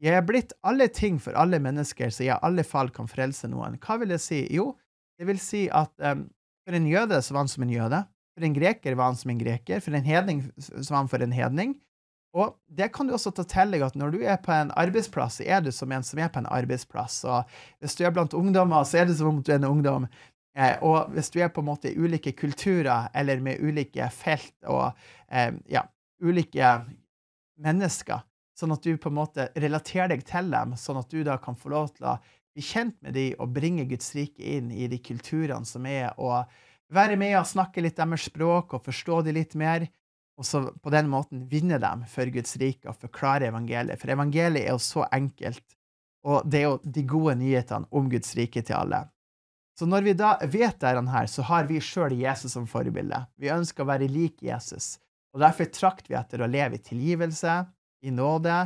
Jeg 0.03 0.19
er 0.19 0.25
blitt 0.27 0.53
alle 0.67 0.85
ting 0.93 1.17
for 1.23 1.33
alle 1.39 1.57
mennesker, 1.63 2.11
så 2.13 2.25
jeg 2.27 2.35
i 2.35 2.45
alle 2.45 2.65
fall 2.67 2.91
kan 2.93 3.09
frelse 3.09 3.49
noen. 3.49 3.79
Hva 3.81 3.97
vil 4.01 4.13
det 4.13 4.19
si? 4.21 4.43
Jo, 4.53 4.75
det 5.17 5.25
vil 5.25 5.39
si 5.41 5.63
at 5.73 5.89
um, 6.05 6.27
for 6.61 6.77
en 6.77 6.85
jøde 6.85 7.17
så 7.25 7.33
var 7.33 7.45
han 7.45 7.49
som 7.49 7.65
en 7.65 7.73
jøde. 7.73 8.03
For 8.33 8.45
en 8.47 8.55
greker 8.55 8.95
var 8.97 9.11
han 9.11 9.17
som 9.19 9.31
en 9.33 9.41
greker. 9.41 9.81
For 9.83 9.95
en 9.95 10.07
hedning 10.07 10.45
som 10.57 10.97
han 10.97 11.11
for 11.11 11.23
en 11.23 11.35
hedning. 11.35 11.75
Og 12.33 12.55
det 12.65 12.89
kan 12.95 13.05
du 13.05 13.13
også 13.13 13.29
ta 13.37 13.45
til 13.45 13.75
deg 13.75 13.83
at 13.85 13.97
når 13.99 14.15
du 14.15 14.23
er 14.25 14.39
på 14.41 14.49
en 14.55 14.71
arbeidsplass, 14.79 15.37
så 15.37 15.45
er 15.45 15.61
du 15.61 15.69
som 15.71 15.91
en 15.93 16.05
som 16.05 16.17
er 16.17 16.31
på 16.33 16.41
en 16.41 16.49
arbeidsplass. 16.49 17.19
Og 17.29 17.57
hvis 17.83 17.97
du 17.99 18.01
er 18.07 18.13
blant 18.15 18.33
ungdommer, 18.33 18.87
så 18.89 19.03
er 19.03 19.09
det 19.09 19.19
som 19.19 19.29
om 19.29 19.41
du 19.41 19.51
er 19.53 19.59
en 19.61 19.69
ungdom. 19.69 20.07
Eh, 20.57 20.75
og 20.85 21.13
hvis 21.13 21.29
du 21.33 21.39
er 21.41 21.53
på 21.53 21.61
en 21.61 21.69
måte 21.69 21.91
i 21.91 21.97
ulike 21.97 22.33
kulturer 22.37 23.09
eller 23.13 23.41
med 23.41 23.61
ulike 23.61 24.09
felt 24.13 24.53
og 24.69 24.91
eh, 25.29 25.53
ja, 25.69 25.85
ulike 26.21 26.75
mennesker, 27.61 28.21
sånn 28.57 28.73
at 28.75 28.85
du 28.85 28.97
på 29.01 29.09
en 29.09 29.17
måte 29.17 29.47
relaterer 29.57 30.13
deg 30.13 30.25
til 30.29 30.49
dem, 30.53 30.75
sånn 30.77 31.01
at 31.01 31.09
du 31.13 31.23
da 31.25 31.39
kan 31.41 31.57
få 31.57 31.73
lov 31.73 31.93
til 31.97 32.09
å 32.13 32.19
bli 32.53 32.65
kjent 32.65 32.99
med 33.01 33.17
dem 33.17 33.41
og 33.41 33.53
bringe 33.53 33.85
Guds 33.89 34.13
rike 34.17 34.57
inn 34.57 34.69
i 34.73 34.89
de 34.89 35.01
kulturene 35.01 35.65
som 35.65 35.85
er, 35.89 36.11
og 36.21 36.45
være 36.93 37.17
med 37.19 37.35
og 37.39 37.49
snakke 37.49 37.83
litt 37.83 37.99
deres 37.99 38.27
språk 38.29 38.75
og 38.77 38.85
forstå 38.85 39.21
dem 39.27 39.37
litt 39.39 39.55
mer, 39.59 39.87
og 40.39 40.47
så 40.47 40.63
på 40.81 40.91
den 40.93 41.09
måten 41.11 41.45
vinne 41.49 41.77
dem 41.81 42.05
for 42.09 42.29
Guds 42.33 42.55
rike 42.61 42.89
og 42.89 42.97
forklare 43.01 43.51
evangeliet. 43.51 44.01
For 44.01 44.13
evangeliet 44.13 44.65
er 44.65 44.73
jo 44.73 44.81
så 44.81 45.05
enkelt, 45.13 45.65
og 46.25 46.47
det 46.49 46.61
er 46.61 46.69
jo 46.71 46.79
de 46.83 47.03
gode 47.05 47.35
nyhetene 47.41 47.89
om 47.93 48.09
Guds 48.09 48.33
rike 48.39 48.63
til 48.65 48.79
alle. 48.79 49.03
Så 49.77 49.87
når 49.89 50.05
vi 50.05 50.13
da 50.17 50.35
vet 50.41 50.79
dette 50.81 51.05
her, 51.13 51.29
så 51.29 51.45
har 51.49 51.65
vi 51.69 51.81
sjøl 51.81 52.13
Jesus 52.17 52.53
som 52.53 52.67
forbilde. 52.69 53.23
Vi 53.41 53.49
ønsker 53.53 53.83
å 53.83 53.89
være 53.89 54.09
lik 54.09 54.43
Jesus. 54.45 54.97
Og 55.33 55.41
derfor 55.41 55.69
trakter 55.73 56.13
vi 56.13 56.19
etter 56.19 56.43
å 56.45 56.49
leve 56.49 56.77
i 56.77 56.83
tilgivelse, 56.83 57.55
i 58.05 58.13
nåde, 58.13 58.57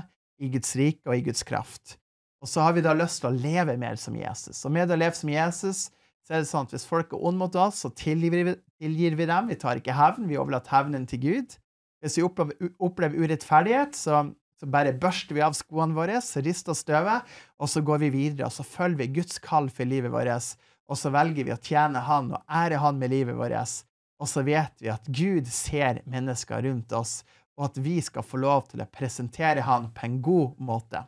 i 0.44 0.50
Guds 0.52 0.76
rike 0.78 1.08
og 1.08 1.16
i 1.16 1.24
Guds 1.26 1.46
kraft. 1.48 1.96
Og 2.44 2.50
så 2.52 2.62
har 2.62 2.76
vi 2.76 2.84
da 2.86 2.94
lyst 2.94 3.22
til 3.24 3.32
å 3.32 3.38
leve 3.38 3.78
mer 3.80 3.96
som 4.00 4.18
Jesus. 4.20 4.60
Og 4.68 4.74
med 4.76 4.92
å 4.92 5.00
leve 5.00 5.16
som 5.18 5.32
Jesus, 5.32 5.88
så 6.28 6.36
er 6.36 6.44
det 6.44 6.50
sånn 6.50 6.68
at 6.68 6.74
hvis 6.76 6.88
folk 6.90 7.14
er 7.16 7.24
onde 7.24 7.40
mot 7.40 7.54
oss, 7.56 7.86
så 7.86 7.92
tilgir 7.96 8.34
vi, 8.36 8.56
tilgir 8.84 9.16
vi, 9.16 9.30
dem. 9.30 9.48
Vi 9.48 9.56
tar 9.62 9.80
ikke 9.80 9.96
hevn, 9.96 10.28
vi 10.28 10.36
overlater 10.36 10.76
hevnen 10.76 11.06
til 11.08 11.22
Gud. 11.24 11.56
Hvis 12.04 12.20
vi 12.20 12.26
opplever, 12.28 12.74
opplever 12.84 13.24
urettferdighet, 13.24 13.96
så, 13.96 14.26
så, 14.60 14.68
bare 14.68 14.92
børster 14.92 15.38
vi 15.38 15.46
av 15.46 15.56
skoene 15.56 15.96
våre, 15.96 16.20
rister 16.20 16.76
støvet, 16.76 17.38
og 17.56 17.72
så 17.72 17.80
går 17.80 18.04
vi 18.04 18.12
videre. 18.18 18.50
Og 18.52 18.58
så 18.58 18.68
følger 18.68 19.06
vi 19.06 19.14
Guds 19.22 19.40
kall 19.40 19.72
for 19.72 19.88
livet 19.88 20.12
vårt 20.12 20.58
og 20.88 20.96
så 20.96 21.12
velger 21.12 21.48
vi 21.48 21.54
å 21.54 21.60
tjene 21.60 22.04
Han 22.08 22.32
og 22.36 22.44
ære 22.48 22.80
Han 22.84 23.00
med 23.00 23.12
livet 23.12 23.38
vårt. 23.38 23.84
Og 24.18 24.30
så 24.30 24.44
vet 24.48 24.80
vi 24.82 24.90
at 24.90 25.08
Gud 25.08 25.50
ser 25.52 26.02
mennesker 26.10 26.64
rundt 26.66 26.94
oss, 26.96 27.22
og 27.58 27.70
at 27.70 27.80
vi 27.84 28.00
skal 28.02 28.26
få 28.26 28.40
lov 28.42 28.70
til 28.72 28.82
å 28.82 28.90
presentere 28.90 29.66
Han 29.68 29.92
på 29.94 30.08
en 30.08 30.20
god 30.24 30.60
måte. 30.64 31.04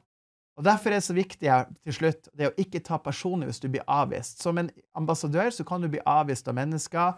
Og 0.59 0.65
Derfor 0.67 0.91
er 0.91 0.99
det 0.99 1.05
så 1.07 1.15
viktig 1.15 1.51
til 1.87 1.95
slutt 1.95 2.25
det 2.35 2.49
å 2.49 2.55
ikke 2.59 2.81
ta 2.83 2.97
personlig 2.99 3.47
hvis 3.47 3.61
du 3.63 3.69
blir 3.71 3.85
avvist. 3.87 4.41
Som 4.43 4.59
en 4.59 4.67
ambassadør 4.99 5.53
så 5.55 5.63
kan 5.63 5.79
du 5.79 5.87
bli 5.87 6.01
avvist 6.03 6.49
av 6.51 6.57
mennesker, 6.57 7.13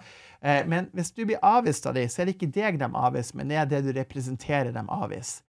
eh, 0.46 0.62
men 0.70 0.92
hvis 0.94 1.10
du 1.18 1.24
blir 1.26 1.42
avvist 1.42 1.88
av 1.90 1.98
dem, 1.98 2.06
så 2.06 2.22
er 2.22 2.30
det 2.30 2.36
ikke 2.38 2.52
deg 2.54 2.78
de 2.78 2.86
avviser, 2.86 3.40
men 3.40 3.50
det 3.50 3.58
er 3.58 3.72
det 3.72 3.82
du 3.88 3.90
representerer 3.98 4.70
dem 4.76 4.92
avviser. 4.94 5.42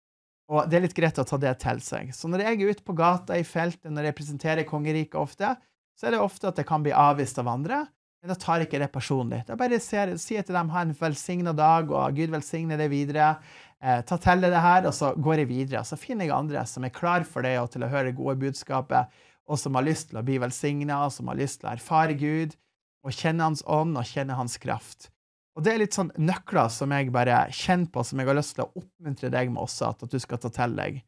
Og 0.51 0.67
det 0.67 0.77
er 0.77 0.83
litt 0.83 0.95
greit 0.95 1.19
å 1.19 1.27
ta 1.27 1.37
det 1.39 1.51
til 1.63 1.79
seg. 1.83 2.15
Så 2.15 2.27
når 2.31 2.43
jeg 2.43 2.57
er 2.57 2.71
ute 2.75 2.87
på 2.87 2.95
gata 2.95 3.37
i 3.39 3.43
feltet, 3.47 3.91
når 3.91 4.07
jeg 4.07 4.15
representerer 4.15 4.67
kongeriket 4.67 5.19
ofte, 5.19 5.53
så 5.99 6.07
er 6.07 6.15
det 6.15 6.23
ofte 6.23 6.49
at 6.49 6.59
jeg 6.59 6.67
kan 6.67 6.83
bli 6.83 6.95
avvist 6.95 7.39
av 7.39 7.51
andre. 7.51 7.85
Men 8.21 8.33
da 8.33 8.37
tar 8.37 8.59
jeg 8.61 8.67
ikke 8.67 8.81
det 8.83 8.91
personlig. 8.93 9.39
Da 9.47 9.55
bare 9.57 9.79
sier 9.81 10.11
jeg 10.13 10.45
til 10.45 10.55
dem 10.55 10.71
ha 10.73 10.83
en 10.85 10.93
velsigna 10.97 11.55
dag, 11.57 11.89
og 11.89 12.19
Gud 12.19 12.33
velsigne 12.35 12.77
det 12.77 12.91
videre. 12.91 13.33
Eh, 13.81 14.01
ta 14.05 14.17
til 14.21 14.43
deg 14.43 14.53
det 14.53 14.61
her, 14.61 14.85
og 14.85 14.93
så 14.93 15.11
går 15.17 15.41
jeg 15.41 15.49
videre. 15.49 15.83
Så 15.87 15.97
finner 15.97 16.27
jeg 16.27 16.35
andre 16.35 16.65
som 16.69 16.85
er 16.85 16.93
klar 16.93 17.25
for 17.25 17.45
det 17.45 17.55
og 17.61 17.71
til 17.73 17.85
å 17.85 17.89
høre 17.89 18.11
det 18.11 18.17
gode 18.19 18.37
budskapet, 18.43 19.21
og 19.49 19.57
som 19.57 19.75
har 19.75 19.87
lyst 19.87 20.11
til 20.11 20.21
å 20.21 20.25
bli 20.25 20.37
velsigna, 20.41 21.01
og 21.05 21.13
som 21.15 21.31
har 21.31 21.39
lyst 21.39 21.61
til 21.61 21.71
å 21.71 21.73
erfare 21.73 22.17
Gud 22.19 22.53
og 23.01 23.15
kjenne 23.17 23.47
Hans 23.47 23.65
ånd 23.65 23.97
og 23.97 24.05
kjenne 24.05 24.37
Hans 24.37 24.59
kraft. 24.61 25.09
Og 25.57 25.65
det 25.65 25.73
er 25.73 25.81
litt 25.81 25.97
sånn 25.97 26.13
nøkler 26.21 26.69
som 26.71 26.93
jeg 26.93 27.09
bare 27.11 27.43
kjenner 27.51 27.89
på, 27.91 28.03
som 28.07 28.21
jeg 28.21 28.29
har 28.29 28.37
lyst 28.37 28.55
til 28.55 28.67
å 28.67 28.71
oppmuntre 28.79 29.31
deg 29.33 29.49
med 29.51 29.65
også, 29.65 29.89
at, 29.89 30.05
at 30.05 30.13
du 30.13 30.21
skal 30.21 30.39
ta 30.39 30.51
til 30.53 30.77
deg. 30.77 31.01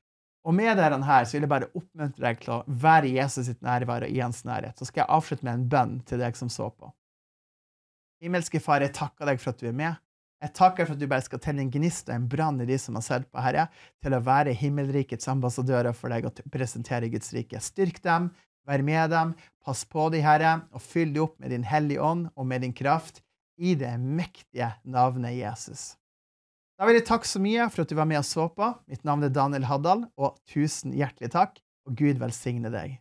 Og 0.44 0.56
med 0.58 0.76
dette 0.76 0.98
her 1.08 1.24
så 1.24 1.38
vil 1.38 1.46
jeg 1.46 1.54
bare 1.54 1.70
oppmuntre 1.72 2.26
deg 2.26 2.42
til 2.42 2.58
å 2.58 2.64
være 2.68 3.08
i 3.08 3.14
Jesus 3.16 3.48
sitt 3.48 3.62
nærvær 3.64 4.04
og 4.04 4.12
i 4.12 4.20
hans 4.20 4.42
nærhet. 4.44 4.76
Så 4.76 4.90
skal 4.90 5.06
jeg 5.06 5.16
avslutte 5.16 5.48
med 5.48 5.54
en 5.54 5.70
bønn 5.72 5.94
til 6.10 6.20
deg 6.20 6.36
som 6.36 6.52
så 6.52 6.68
på. 6.74 6.90
Himmelske 8.24 8.60
Far, 8.64 8.84
jeg 8.84 8.96
takker 8.96 9.30
deg 9.30 9.40
for 9.40 9.54
at 9.54 9.64
du 9.64 9.70
er 9.70 9.78
med. 9.78 10.02
Jeg 10.44 10.52
takker 10.58 10.88
for 10.88 10.98
at 10.98 11.00
du 11.00 11.08
bare 11.08 11.24
skal 11.24 11.40
tenne 11.40 11.64
en 11.64 11.72
gnist 11.72 12.10
og 12.10 12.18
en 12.18 12.26
brann 12.28 12.58
i 12.60 12.68
de 12.68 12.76
som 12.82 12.98
har 13.00 13.06
sett 13.06 13.30
på, 13.32 13.40
Herre, 13.40 13.70
til 14.04 14.16
å 14.16 14.24
være 14.26 14.56
himmelrikets 14.60 15.30
ambassadører 15.32 15.96
for 15.96 16.12
deg 16.12 16.28
og 16.28 16.42
presentere 16.52 17.08
Guds 17.14 17.32
rike. 17.36 17.62
Styrk 17.64 18.02
dem, 18.04 18.28
vær 18.68 18.84
med 18.84 19.14
dem, 19.14 19.32
pass 19.64 19.86
på 19.88 20.10
de, 20.12 20.20
Herre, 20.26 20.58
og 20.76 20.84
fyll 20.84 21.14
de 21.16 21.24
opp 21.24 21.38
med 21.40 21.56
din 21.56 21.64
hellige 21.68 22.04
ånd 22.04 22.28
og 22.36 22.50
med 22.50 22.66
din 22.66 22.76
kraft 22.76 23.24
i 23.56 23.72
det 23.80 23.94
mektige 24.02 24.74
navnet 24.84 25.38
Jesus. 25.38 25.94
Da 26.76 26.90
vil 26.90 27.00
jeg 27.00 27.08
takke 27.08 27.30
så 27.30 27.40
mye 27.40 27.70
for 27.72 27.86
at 27.86 27.94
du 27.94 27.96
var 27.96 28.10
med 28.10 28.20
og 28.20 28.28
så 28.28 28.50
på. 28.52 28.74
Mitt 28.92 29.08
navn 29.08 29.24
er 29.24 29.32
Daniel 29.32 29.70
Haddal, 29.70 30.08
og 30.20 30.36
tusen 30.50 30.92
hjertelig 30.98 31.32
takk, 31.38 31.62
og 31.88 31.96
Gud 31.96 32.20
velsigne 32.20 32.74
deg. 32.74 32.98